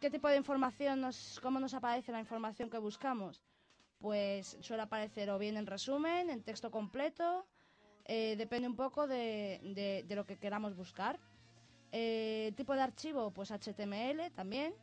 [0.00, 3.40] ¿qué tipo de información nos, cómo nos aparece la información que buscamos?
[4.02, 7.46] Pues suele aparecer o bien en resumen, en texto completo,
[8.04, 9.60] eh, depende un poco de,
[10.06, 11.20] de- lo que queramos buscar.
[11.92, 14.74] Eh, tipo de archivo, pues HTML también.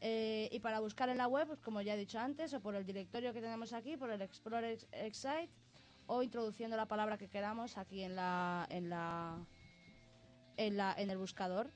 [0.00, 2.74] Eh, y para buscar en la web, pues como ya he dicho antes, o por
[2.74, 5.48] el directorio que tenemos aquí, por el Explorer Ex- Excite,
[6.08, 9.46] o introduciendo la palabra que queramos aquí en la, en la,
[10.56, 11.70] en la, en el buscador.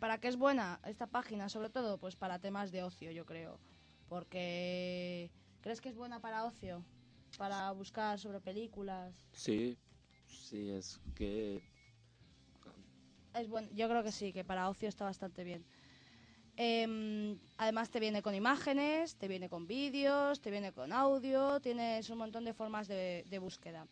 [0.00, 1.48] ¿Para qué es buena esta página?
[1.48, 3.58] Sobre todo, pues para temas de ocio, yo creo.
[4.08, 5.13] Porque
[5.64, 6.84] ¿crees que es buena para ocio?
[7.38, 9.14] Para buscar sobre películas.
[9.32, 9.76] Sí,
[10.26, 11.62] sí, es que
[13.34, 15.64] Es buen, yo creo que sí, que para ocio está bastante bien.
[16.56, 22.10] Em, además te viene con imágenes, te viene con vídeos, te viene con audio, tienes
[22.10, 23.86] un montón de formas de, de búsqueda.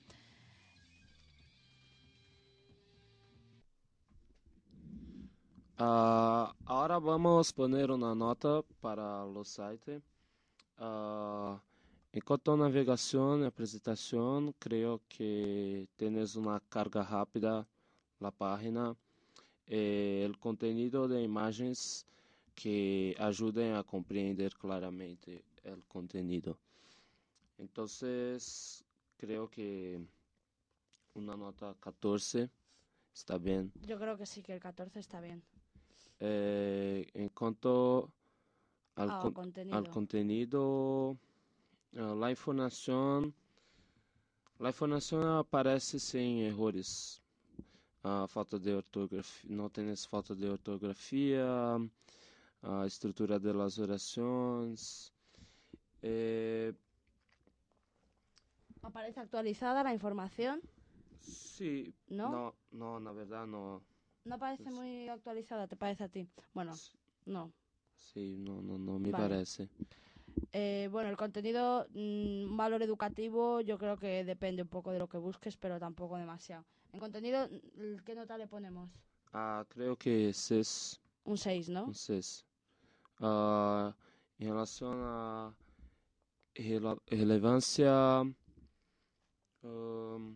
[5.78, 10.02] Ah, ahora vamos a poner una nota para los sites.
[10.78, 11.60] Ah,
[12.12, 17.66] en cuanto a navegación y presentación, creo que tienes una carga rápida
[18.20, 18.96] la página.
[19.66, 22.06] Eh, el contenido de imágenes
[22.54, 26.58] que ayuden a comprender claramente el contenido.
[27.58, 28.84] Entonces,
[29.16, 30.00] creo que
[31.14, 32.50] una nota 14
[33.14, 33.72] está bien.
[33.86, 35.42] Yo creo que sí, que el 14 está bien.
[36.20, 38.10] Eh, en cuanto
[38.96, 39.76] al, Ah, con- contenido.
[39.78, 41.16] al contenido,
[41.96, 43.34] ah, la información,
[44.58, 47.20] la información aparece sin errores.
[48.04, 51.76] Ah, falta de ortografía, no tienes falta de ortografía,
[52.62, 55.12] a estructura de las oraciones.
[56.02, 56.72] Eh,
[58.82, 60.60] Aparece actualizada la información.
[61.20, 62.30] sí, ¿No?
[62.30, 63.82] no, no, la verdad no.
[64.24, 66.28] No parece muy actualizada, ¿te parece a ti?
[66.54, 66.72] Bueno,
[67.26, 67.52] no.
[68.12, 69.28] Sí, no, no, no me Vale.
[69.28, 69.68] parece.
[70.52, 75.08] Eh, bueno, el contenido, mm, valor educativo, yo creo que depende un poco de lo
[75.08, 76.64] que busques, pero tampoco demasiado.
[76.92, 78.90] En contenido, mm, ¿qué nota le ponemos?
[79.32, 81.84] Ah, creo que es Un 6, ¿no?
[81.86, 82.44] un 6.
[83.20, 83.94] Ah,
[84.38, 85.54] em relação à
[86.54, 87.90] rela- relevância,
[89.62, 90.34] ahn,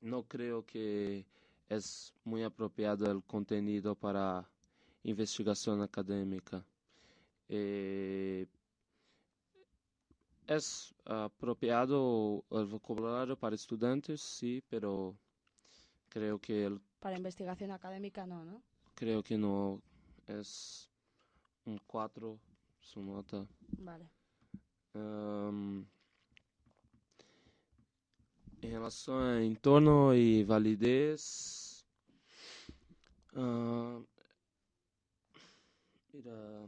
[0.00, 1.26] não creio que
[1.68, 1.76] é
[2.24, 4.44] muito apropriado o conteúdo para
[5.04, 6.64] investigação acadêmica.
[7.48, 8.46] Eh,
[10.46, 10.56] é
[11.06, 15.16] apropriado o vocabulário para estudantes, sim, pero
[16.08, 18.62] creo que el Para investigación académica no, ¿no?
[18.94, 19.82] Creo que no
[20.28, 20.88] es
[21.66, 22.38] un 4
[22.80, 23.46] su nota.
[23.78, 24.08] Vale.
[24.94, 25.86] Am,
[28.62, 31.84] em relação a entorno e validez,
[33.34, 34.00] ah,
[36.12, 36.66] mira,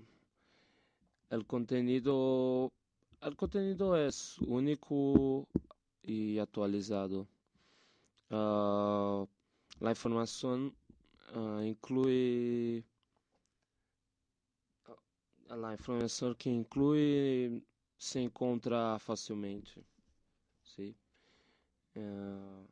[1.31, 2.73] el contenido,
[3.21, 5.47] el contenido es único
[6.03, 7.27] y actualizado.
[8.31, 9.25] Ah,
[9.81, 10.75] la información
[11.35, 12.85] ah, incluye
[15.49, 17.63] a informação que inclui
[17.99, 19.85] se encontra facilmente,
[20.63, 20.95] sim.
[21.95, 22.67] Eh,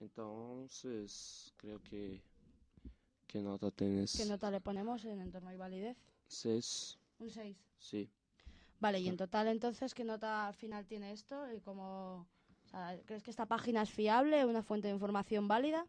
[0.00, 2.22] entonces, creo que
[3.28, 4.16] ¿Qué nota tienes?
[4.16, 5.98] ¿Qué nota le ponemos en entorno y validez?
[6.28, 6.98] 6.
[7.18, 7.56] Un 6.
[7.78, 8.10] Sí.
[8.80, 11.52] Vale, y en total entonces, ¿qué nota final tiene esto?
[11.52, 12.28] ¿Y cómo,
[12.66, 15.86] o sea, ¿Crees que esta página es fiable, una fuente de información válida?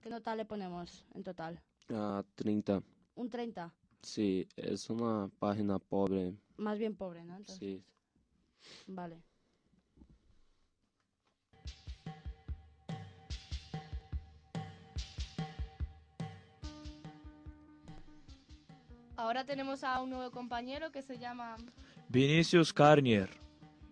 [0.00, 1.60] ¿Qué nota le ponemos en total?
[1.90, 2.82] Ah, 30.
[3.16, 3.74] ¿Un 30?
[4.02, 6.34] Sí, es una página pobre.
[6.56, 7.36] Más bien pobre, ¿no?
[7.36, 7.84] Entonces, Sí.
[8.86, 9.22] Vale.
[19.22, 21.56] Ahora tenemos a un nuevo compañero que se llama
[22.08, 23.30] Vinicius Carnier.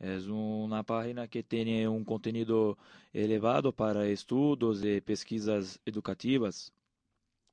[0.00, 2.78] Es una página que tiene un contenido
[3.12, 6.72] elevado para estudos y pesquisas educativas.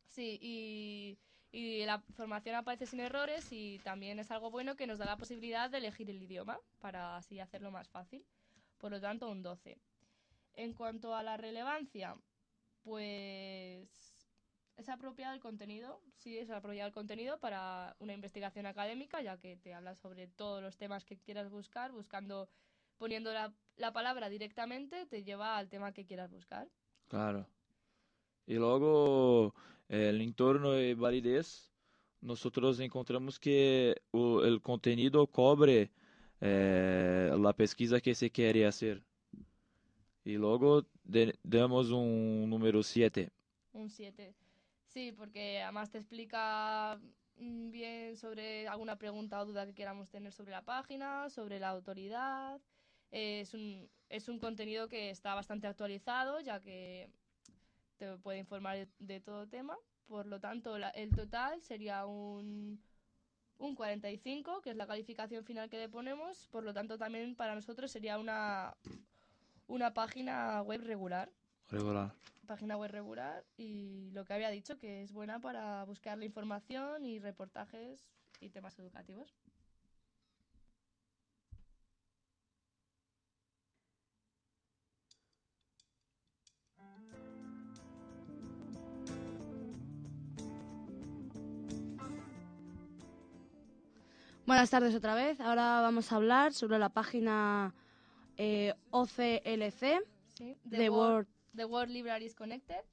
[0.07, 1.17] sí, y,
[1.51, 5.17] y la información aparece sin errores y también es algo bueno que nos da la
[5.17, 8.25] posibilidad de elegir el idioma para así hacerlo más fácil.
[8.77, 9.79] Por lo tanto, un 12.
[10.53, 12.17] En cuanto a la relevancia,
[12.83, 13.89] pues
[14.77, 19.57] es apropiado el contenido, sí es apropiado el contenido para una investigación académica, ya que
[19.57, 22.49] te habla sobre todos los temas que quieras buscar, buscando,
[22.97, 26.67] poniendo la, la palabra directamente, te lleva al tema que quieras buscar.
[27.07, 27.47] Claro.
[28.47, 29.55] Y luego,
[29.87, 31.71] el entorno de validez,
[32.21, 35.91] nosotros encontramos que el contenido cobre
[36.41, 39.03] eh, la pesquisa que se quiere hacer.
[40.23, 43.31] Y luego de- damos un número 7.
[43.73, 44.33] Un 7.
[44.95, 46.97] Sí, porque además te explica
[47.37, 51.67] mm, bien sobre alguna pregunta o duda que queramos tener sobre la página, sobre la
[51.69, 52.61] autoridad.
[53.11, 57.09] Eh, es, un, es un contenido que está bastante actualizado, ya que
[57.97, 59.77] te puede informar de, de todo tema.
[60.07, 62.81] Por lo tanto, la- el total sería un,
[63.59, 66.47] un 45, que es la calificación final que le ponemos.
[66.49, 68.77] Por lo tanto, también para nosotros sería una,
[69.67, 71.31] una página web regular
[71.69, 72.13] Regular.
[72.47, 77.03] página web regular y lo que había dicho que es buena para buscar la información
[77.05, 78.05] y reportajes
[78.39, 79.33] y temas educativos.
[94.45, 95.39] Buenas tardes otra vez.
[95.41, 97.73] Ahora vamos a hablar sobre la página
[98.37, 100.03] eh, OCLC
[100.37, 101.27] Sí, de World, Word.
[101.55, 102.83] The World Libraries Connected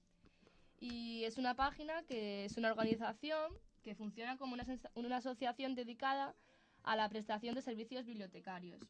[0.81, 3.53] y es una página que es una organización
[3.83, 6.35] que funciona como una, una asociación dedicada
[6.85, 8.81] a la prestación de servicios bibliotecarios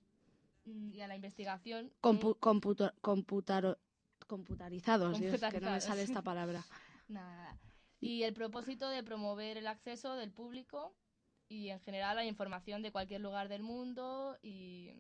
[0.65, 1.91] mm, y a la investigación.
[2.03, 3.79] Compu- computo- computaro-
[4.27, 5.85] computarizados, Dios, que no me Computarizados.
[5.85, 6.63] sale esta palabra.
[7.09, 7.59] Nada, nada.
[8.01, 10.95] Y el propósito de promover el acceso del público
[11.49, 14.91] y en general a la información de cualquier lugar del mundo y,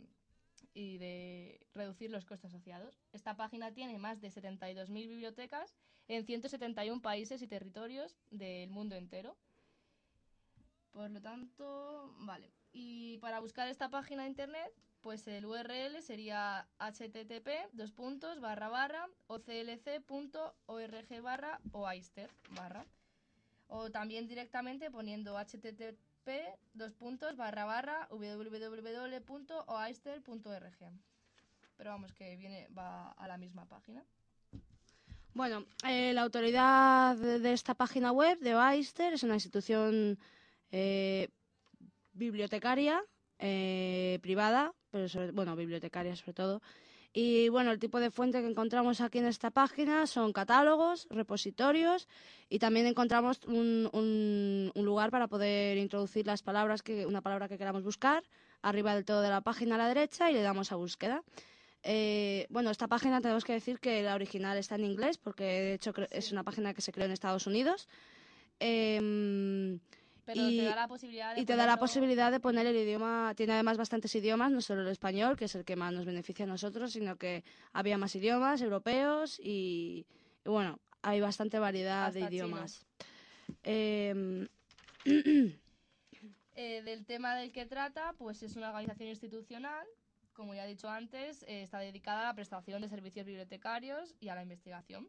[0.75, 2.99] y de reducir los costes asociados.
[3.13, 5.75] Esta página tiene más de 72.000 bibliotecas
[6.09, 9.37] en 171 países y territorios del mundo entero.
[10.93, 12.53] Por lo tanto, vale.
[12.73, 18.69] Y para buscar esta página de internet, pues el URL sería http dos puntos barra
[18.69, 20.03] barra oclc.org
[21.23, 21.61] barra
[22.51, 22.87] barra
[23.67, 25.99] o también directamente poniendo http
[26.75, 29.21] dos puntos barra barra www.oaister.org
[31.77, 34.05] pero vamos que viene va a la misma página
[35.35, 40.19] Bueno, eh, la autoridad de, esta página web de Oyster es una institución
[40.71, 41.29] eh,
[42.13, 43.03] bibliotecaria
[43.39, 46.63] eh, privada, pero bueno, bibliotecaria sobre todo.
[47.15, 52.09] Y bueno, el tipo de fuente que encontramos aquí en esta página son catálogos, repositorios
[52.49, 57.49] y también encontramos un, un- un lugar para poder introducir las palabras que una palabra
[57.49, 58.25] que queramos buscar
[58.63, 61.23] arriba del todo de la página a la derecha y le damos a búsqueda.
[61.83, 65.75] Eh, bueno, esta página tenemos que decir que la original está en inglés porque de
[65.75, 67.89] hecho es una página que se creó en Estados Unidos.
[68.59, 69.81] Em,
[70.25, 72.77] pero y, te da la posibilidad de y te da la posibilidad de poner el
[72.77, 76.05] idioma, tiene además bastantes idiomas, no solo el español, que es el que más nos
[76.05, 80.07] beneficia a nosotros, sino que había más idiomas europeos y,
[80.45, 82.87] y bueno, hay bastante variedad de Hasta idiomas.
[83.65, 84.49] Em,
[86.55, 89.87] Eh, del tema del que trata, pues es una organización institucional,
[90.35, 94.29] como ya he dicho antes, eh, está dedicada a la prestación de servicios bibliotecarios y
[94.29, 95.09] a la investigación.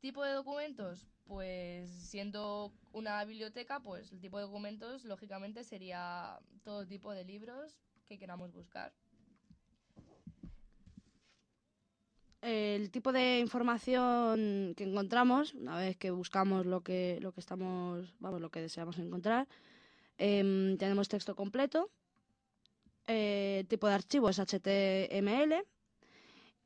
[0.00, 6.86] Tipo de documentos, pues siendo una biblioteca, pues el tipo de documentos lógicamente sería todo
[6.86, 7.76] tipo de libros
[8.06, 8.92] que queramos buscar.
[12.40, 18.14] el tipo de información que encontramos una vez que buscamos lo que lo que estamos
[18.20, 19.48] vamos lo que deseamos encontrar
[20.18, 21.90] em, tenemos texto completo
[23.06, 25.64] eh, tipo de archivo es HTML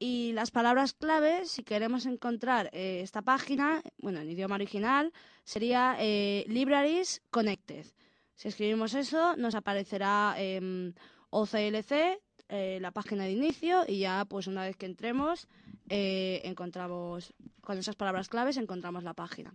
[0.03, 5.13] y las palabras clave si queremos encontrar eh, esta página bueno en idioma original
[5.45, 7.87] sería eh, libraries connected
[8.35, 10.93] si escribimos eso nos aparecerá em,
[11.31, 15.47] OCLC eh, la página de inicio y ya pues una vez que entremos
[15.89, 19.55] eh, encontramos con esas palabras claves encontramos la página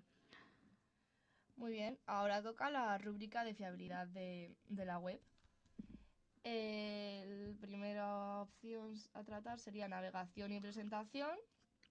[1.57, 5.19] Muy bien, ahora toca la rúbrica de fiabilidad de la web.
[6.47, 11.31] La primera opción a tratar sería navegación y presentación,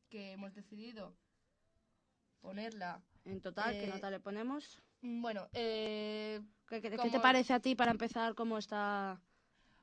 [0.09, 1.15] que hemos decidido
[2.41, 3.03] ponerla.
[3.25, 7.61] en total qué eh, nota le ponemos Bueno, eh, ¿Qué, qué- qué te parece a
[7.61, 9.21] ti para empezar cómo está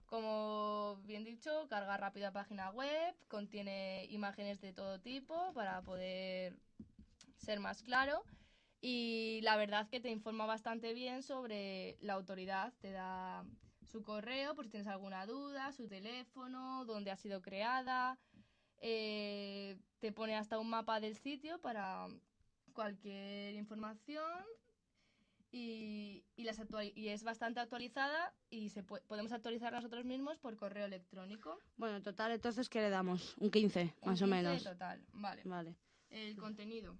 [0.07, 6.55] Como bien dicho, carga rápida página web, contiene imágenes de todo tipo para poder
[7.38, 8.24] ser más claro.
[8.82, 13.43] Y la verdad que te informa bastante bien sobre la autoridad, te da
[13.86, 18.17] su correo por si tienes alguna duda, su teléfono, dónde ha sido creada,
[18.79, 22.07] eh, te pone hasta un mapa del sitio para
[22.73, 24.43] cualquier información
[25.51, 26.59] y, y, las
[26.95, 31.59] y es bastante actualizada y se podemos actualizar nosotros mismos por correo electrónico.
[31.77, 35.05] bueno en total entonces qué le damos un 15 Un más o 15 menos total,
[35.13, 35.43] vale.
[35.45, 35.75] vale
[36.09, 36.97] El contenido.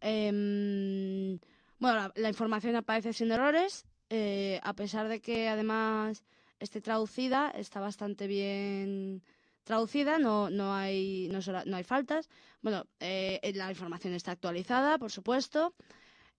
[0.00, 1.38] Em,
[1.78, 6.24] bueno, la, la información aparece sin errores, eh, a pesar de que además
[6.58, 9.22] esté traducida, está bastante bien
[9.64, 12.28] traducida, no, no, hay, no, solo- no hay faltas.
[12.62, 15.74] Bueno, eh, la información está actualizada, por supuesto.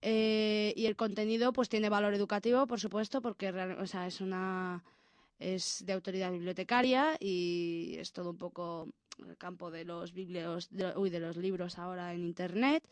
[0.02, 4.82] eh, y el contenido pues tiene valor educativo, por supuesto, porque o es una
[5.38, 8.88] es de autoridad bibliotecaria y es todo un poco
[9.26, 12.84] el campo de los biblios, de, uy, de los libros ahora en internet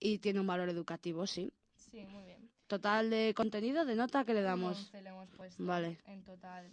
[0.00, 1.52] y tiene un valor educativo, sí.
[1.76, 2.50] Sí, muy bien.
[2.68, 4.78] Total de contenido, de nota que le damos.
[4.78, 5.98] 11 le hemos puesto Vale.
[6.06, 6.70] en total.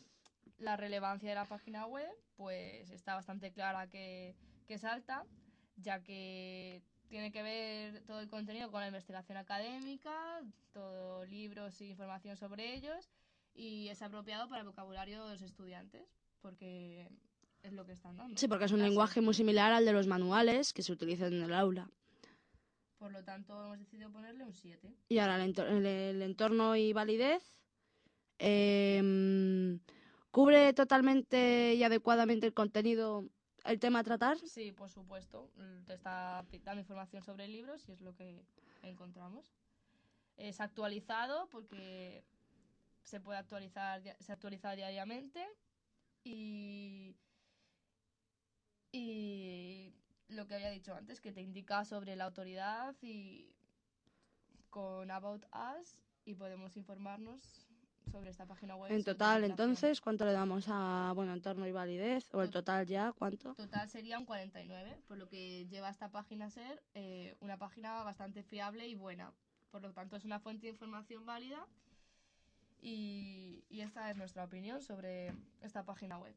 [0.60, 4.36] La relevancia de la página web, pues está bastante clara que,
[4.68, 5.26] que es alta,
[5.78, 10.42] ya que tiene que ver todo el contenido con la investigación académica,
[10.74, 13.10] todo libros e información sobre ellos,
[13.54, 16.04] y es apropiado para el vocabulario de los estudiantes,
[16.42, 17.10] porque
[17.64, 18.38] es lo que están dando.
[18.38, 21.44] Sí, porque es un lenguaje muy similar al de los manuales que se utilizan en
[21.44, 21.90] el aula.
[23.06, 24.92] Por lo tanto, hemos decidido ponerle un 7.
[25.10, 27.44] Y ahora el, entor- el- el entorno y validez.
[28.40, 29.80] em,
[30.32, 33.30] ¿Cubre totalmente y adecuadamente el contenido,
[33.64, 34.40] el tema a tratar?
[34.40, 35.52] Sí, por supuesto.
[35.86, 38.44] Te está dando información sobre libros y es lo que
[38.82, 39.54] encontramos.
[40.38, 42.24] es actualizado porque
[43.04, 45.46] se puede actualizar, se actualiza diariamente
[46.24, 47.16] y,
[48.92, 49.94] y
[50.30, 53.54] lo que había dicho antes, que te indica sobre la autoridad y
[54.70, 57.68] con About Us y podemos informarnos
[58.12, 58.92] sobre esta página web.
[58.92, 62.34] En total, entonces, ¿cuánto le damos a bueno, entorno y validez?
[62.34, 63.54] ¿O el total ya cuánto?
[63.56, 68.04] Total sería un 49, por lo que lleva esta página a ser eh, una página
[68.04, 69.34] bastante fiable y buena.
[69.72, 71.66] Por lo tanto, es una fuente de información válida
[72.82, 76.36] y, y esta es nuestra opinión sobre esta página web.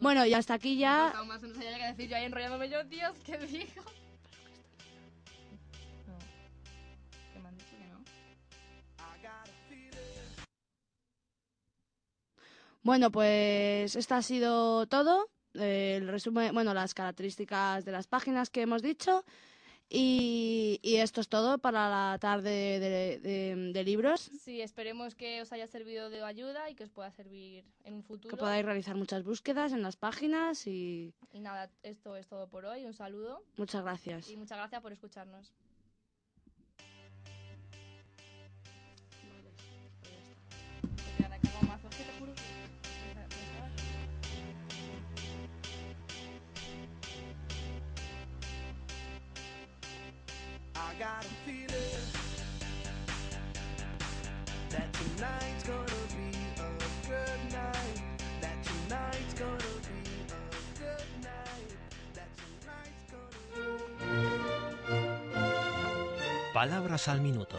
[0.00, 1.12] Bueno, y hasta aquí ya...
[1.14, 3.82] No, más, no sabía qué decir yo ahí enrollándome yo, tíos, ¿qué digo?
[6.06, 6.18] No.
[7.32, 8.04] ¿Qué me han dicho que no?
[12.82, 15.30] Bueno, pues esto ha sido todo.
[15.54, 19.24] Eh, el resumen, bueno, las características de las páginas que hemos dicho.
[19.96, 24.28] Y, y esto es todo para la tarde de, de- de libros.
[24.42, 28.02] Sí, esperemos que os haya servido de ayuda y que os pueda servir en un
[28.02, 28.30] futuro.
[28.30, 32.64] Que podáis realizar muchas búsquedas en las páginas y Y nada, esto es todo por
[32.66, 32.84] hoy.
[32.84, 34.28] Un saludo muchas gracias.
[34.30, 35.52] y muchas gracias por escucharnos.
[50.94, 51.66] I got a feeling
[54.70, 56.70] that tonight's gonna be a
[57.08, 57.98] good night.
[58.40, 59.58] That tonight's gonna
[59.90, 60.42] be a
[60.78, 61.70] good night.
[62.14, 63.34] That tonight's gonna
[66.52, 67.58] Palabras al minuto.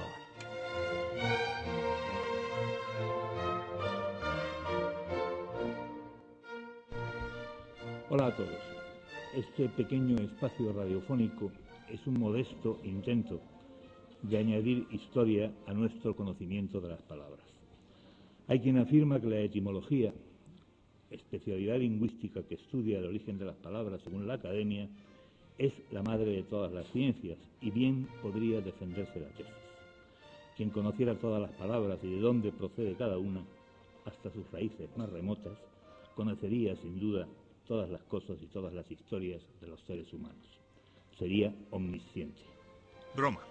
[8.09, 8.61] Hola a todos.
[9.33, 11.51] Este pequeño espacio radiofónico
[11.89, 13.41] es un modesto intento
[14.21, 17.45] de añadir historia a nuestro conocimiento de las palabras.
[18.47, 20.13] Hay quien afirma que la etimología,
[21.11, 24.89] especialidad lingüística que estudia el origen de las palabras según la academia,
[25.57, 29.53] es la madre de todas las ciencias y bien podría defenderse la tesis.
[30.57, 33.43] Quien conociera todas las palabras y de dónde procede cada una,
[34.05, 35.57] hasta sus raíces más remotas,
[36.15, 37.27] conocería sin duda
[37.67, 40.64] todas las cosas y todas las historias de los seres humanos.
[41.17, 42.41] Sería omnisciente.
[43.15, 43.41] Broma.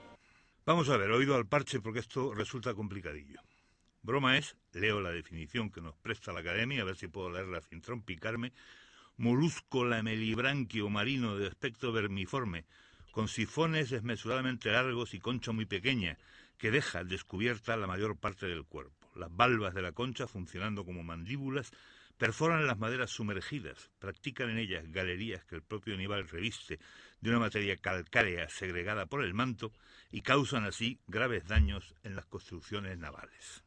[0.67, 3.41] Vamos a ver, oído al parche porque esto resulta complicadillo.
[4.03, 7.61] Broma es, leo la definición que nos presta la academia, a ver si puedo leerla
[7.63, 8.53] sin trompicarme,
[9.17, 12.67] molusco lamelibranquio marino de aspecto vermiforme,
[13.13, 16.19] con sifones desmesuradamente largos y concha muy pequeña,
[16.59, 19.09] que deja descubierta la mayor parte del cuerpo.
[19.17, 21.71] Las valvas de la concha, funcionando como mandíbulas,
[22.17, 26.79] perforan las maderas sumergidas, practican en ellas galerías que el propio animal reviste
[27.21, 29.73] de una materia calcárea segregada por el manto
[30.11, 33.65] y causan así graves daños en las construcciones navales.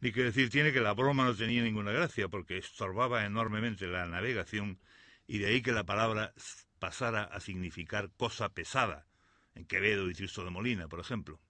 [0.00, 4.06] Ni que decir tiene que la broma no tenía ninguna gracia porque estorbaba enormemente la
[4.06, 4.78] navegación
[5.26, 6.32] y de ahí que la palabra
[6.78, 9.06] pasara a significar cosa pesada,
[9.54, 11.40] en Quevedo y Tirso de Molina, por ejemplo,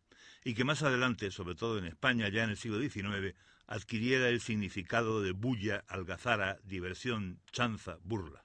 [0.43, 3.35] y que más adelante, sobre todo en España ya en el siglo XIX,
[3.69, 8.45] adquiriera el significado de bulla, algazara, diversión, chanza, burla.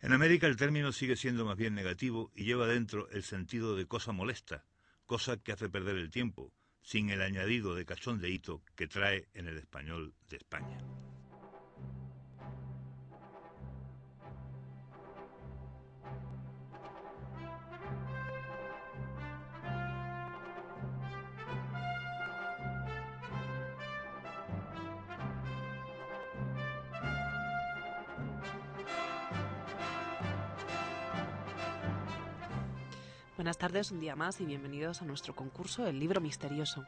[0.00, 3.86] En América el término sigue siendo más bien negativo y lleva dentro el sentido de
[3.86, 4.66] cosa molesta,
[5.06, 6.52] cosa que hace perder el tiempo,
[6.82, 10.78] sin el añadido de cachondeíto que trae en el español de España.
[33.36, 36.86] Buenas tardes, un día más y bienvenidos a nuestro concurso El libro misterioso.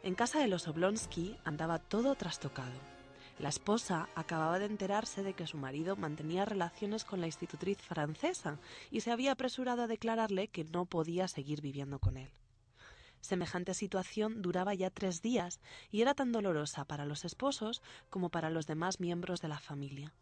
[0.02, 2.91] En casa de los Oblonsky andaba todo trastocado.
[3.42, 8.60] La esposa acababa de enterarse de que su marido mantenía relaciones con la institutriz francesa
[8.92, 12.30] y se había apresurado a declararle que no podía seguir viviendo con él.
[13.20, 18.48] Semejante situación duraba ya tres días y era tan dolorosa para los esposos como para
[18.48, 20.14] los demás miembros de la familia.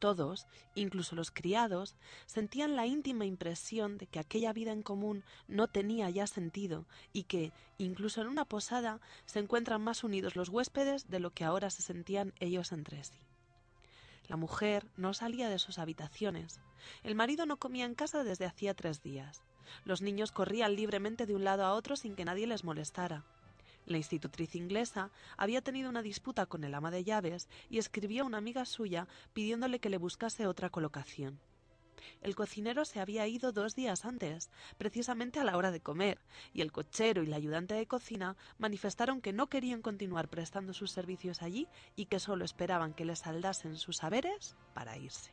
[0.00, 1.94] Todos, incluso los criados,
[2.24, 7.24] sentían la íntima impresión de que aquella vida en común no tenía ya sentido y
[7.24, 11.68] que, incluso en una posada, se encuentran más unidos los huéspedes de lo que ahora
[11.68, 13.20] se sentían ellos entre sí.
[14.26, 16.60] La mujer no salía de sus habitaciones.
[17.02, 19.42] El marido no comía en casa desde hacía tres días.
[19.84, 23.26] Los niños corrían libremente de un lado a otro sin que nadie les molestara.
[23.90, 28.26] La institutriz inglesa había tenido una disputa con el ama de llaves y escribió a
[28.26, 31.40] una amiga suya pidiéndole que le buscase otra colocación.
[32.20, 36.20] El cocinero se había ido dos días antes, precisamente a la hora de comer,
[36.52, 40.92] y el cochero y la ayudante de cocina manifestaron que no querían continuar prestando sus
[40.92, 41.66] servicios allí
[41.96, 45.32] y que solo esperaban que les saldasen sus saberes para irse.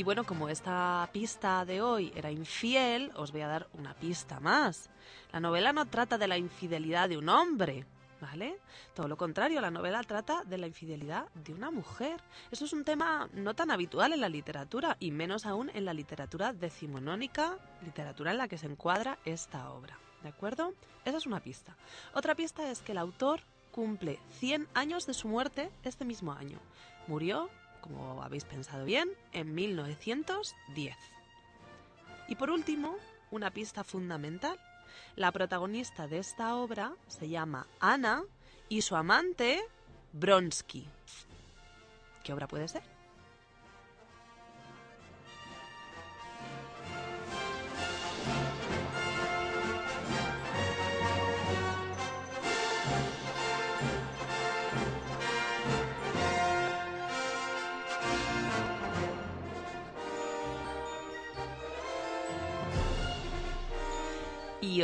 [0.00, 4.40] Y bueno, como esta pista de hoy era infiel, os voy a dar una pista
[4.40, 4.88] más.
[5.30, 7.84] La novela no trata de la infidelidad de un hombre,
[8.18, 8.56] ¿vale?
[8.94, 12.18] Todo lo contrario, la novela trata de la infidelidad de una mujer.
[12.50, 15.92] Eso es un tema no tan habitual en la literatura, y menos aún en la
[15.92, 19.98] literatura decimonónica, literatura en la que se encuadra esta obra.
[20.22, 20.72] ¿De acuerdo?
[21.04, 21.76] Esa es una pista.
[22.14, 26.58] Otra pista es que el autor cumple 100 años de su muerte este mismo año.
[27.06, 27.50] Murió
[27.80, 30.96] como habéis pensado bien, en 1910.
[32.28, 32.96] Y por último,
[33.30, 34.58] una pista fundamental.
[35.16, 38.22] La protagonista de esta obra se llama Ana
[38.68, 39.60] y su amante
[40.12, 40.86] Bronsky.
[42.22, 42.99] ¿Qué obra puede ser?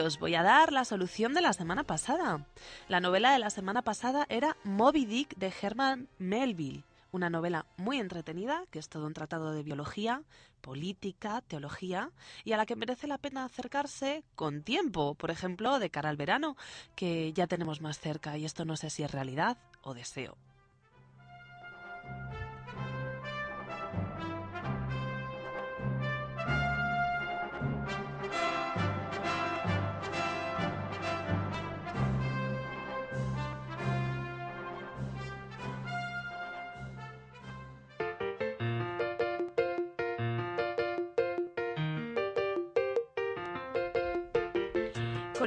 [0.00, 2.46] Os voy a dar la solución de la semana pasada.
[2.86, 7.98] La novela de la semana pasada era Moby Dick de Herman Melville, una novela muy
[7.98, 10.22] entretenida, que es todo un tratado de biología,
[10.60, 12.10] política, teología,
[12.44, 16.16] y a la que merece la pena acercarse con tiempo, por ejemplo, de cara al
[16.16, 16.56] verano,
[16.94, 20.36] que ya tenemos más cerca, y esto no sé si es realidad o deseo.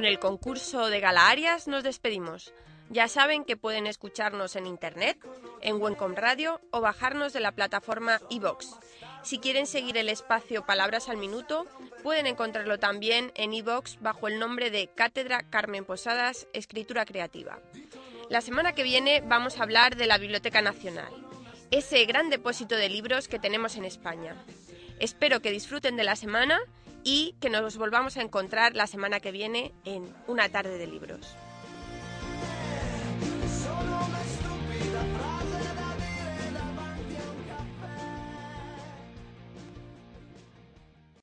[0.00, 2.54] Con el concurso de Gala Arias nos despedimos.
[2.88, 5.18] Ya saben que pueden escucharnos en internet,
[5.60, 8.78] en Wencom Radio o bajarnos de la plataforma iVox.
[9.22, 11.66] Si quieren seguir el espacio Palabras al Minuto,
[12.02, 17.58] pueden encontrarlo también en iVox bajo el nombre de Cátedra Carmen Posadas Escritura Creativa.
[18.30, 21.12] La semana que viene vamos a hablar de la Biblioteca Nacional,
[21.70, 24.34] ese gran depósito de libros que tenemos en España.
[24.98, 26.58] Espero que disfruten de la semana
[27.04, 31.36] y que nos volvamos a encontrar la semana que viene en una tarde de libros.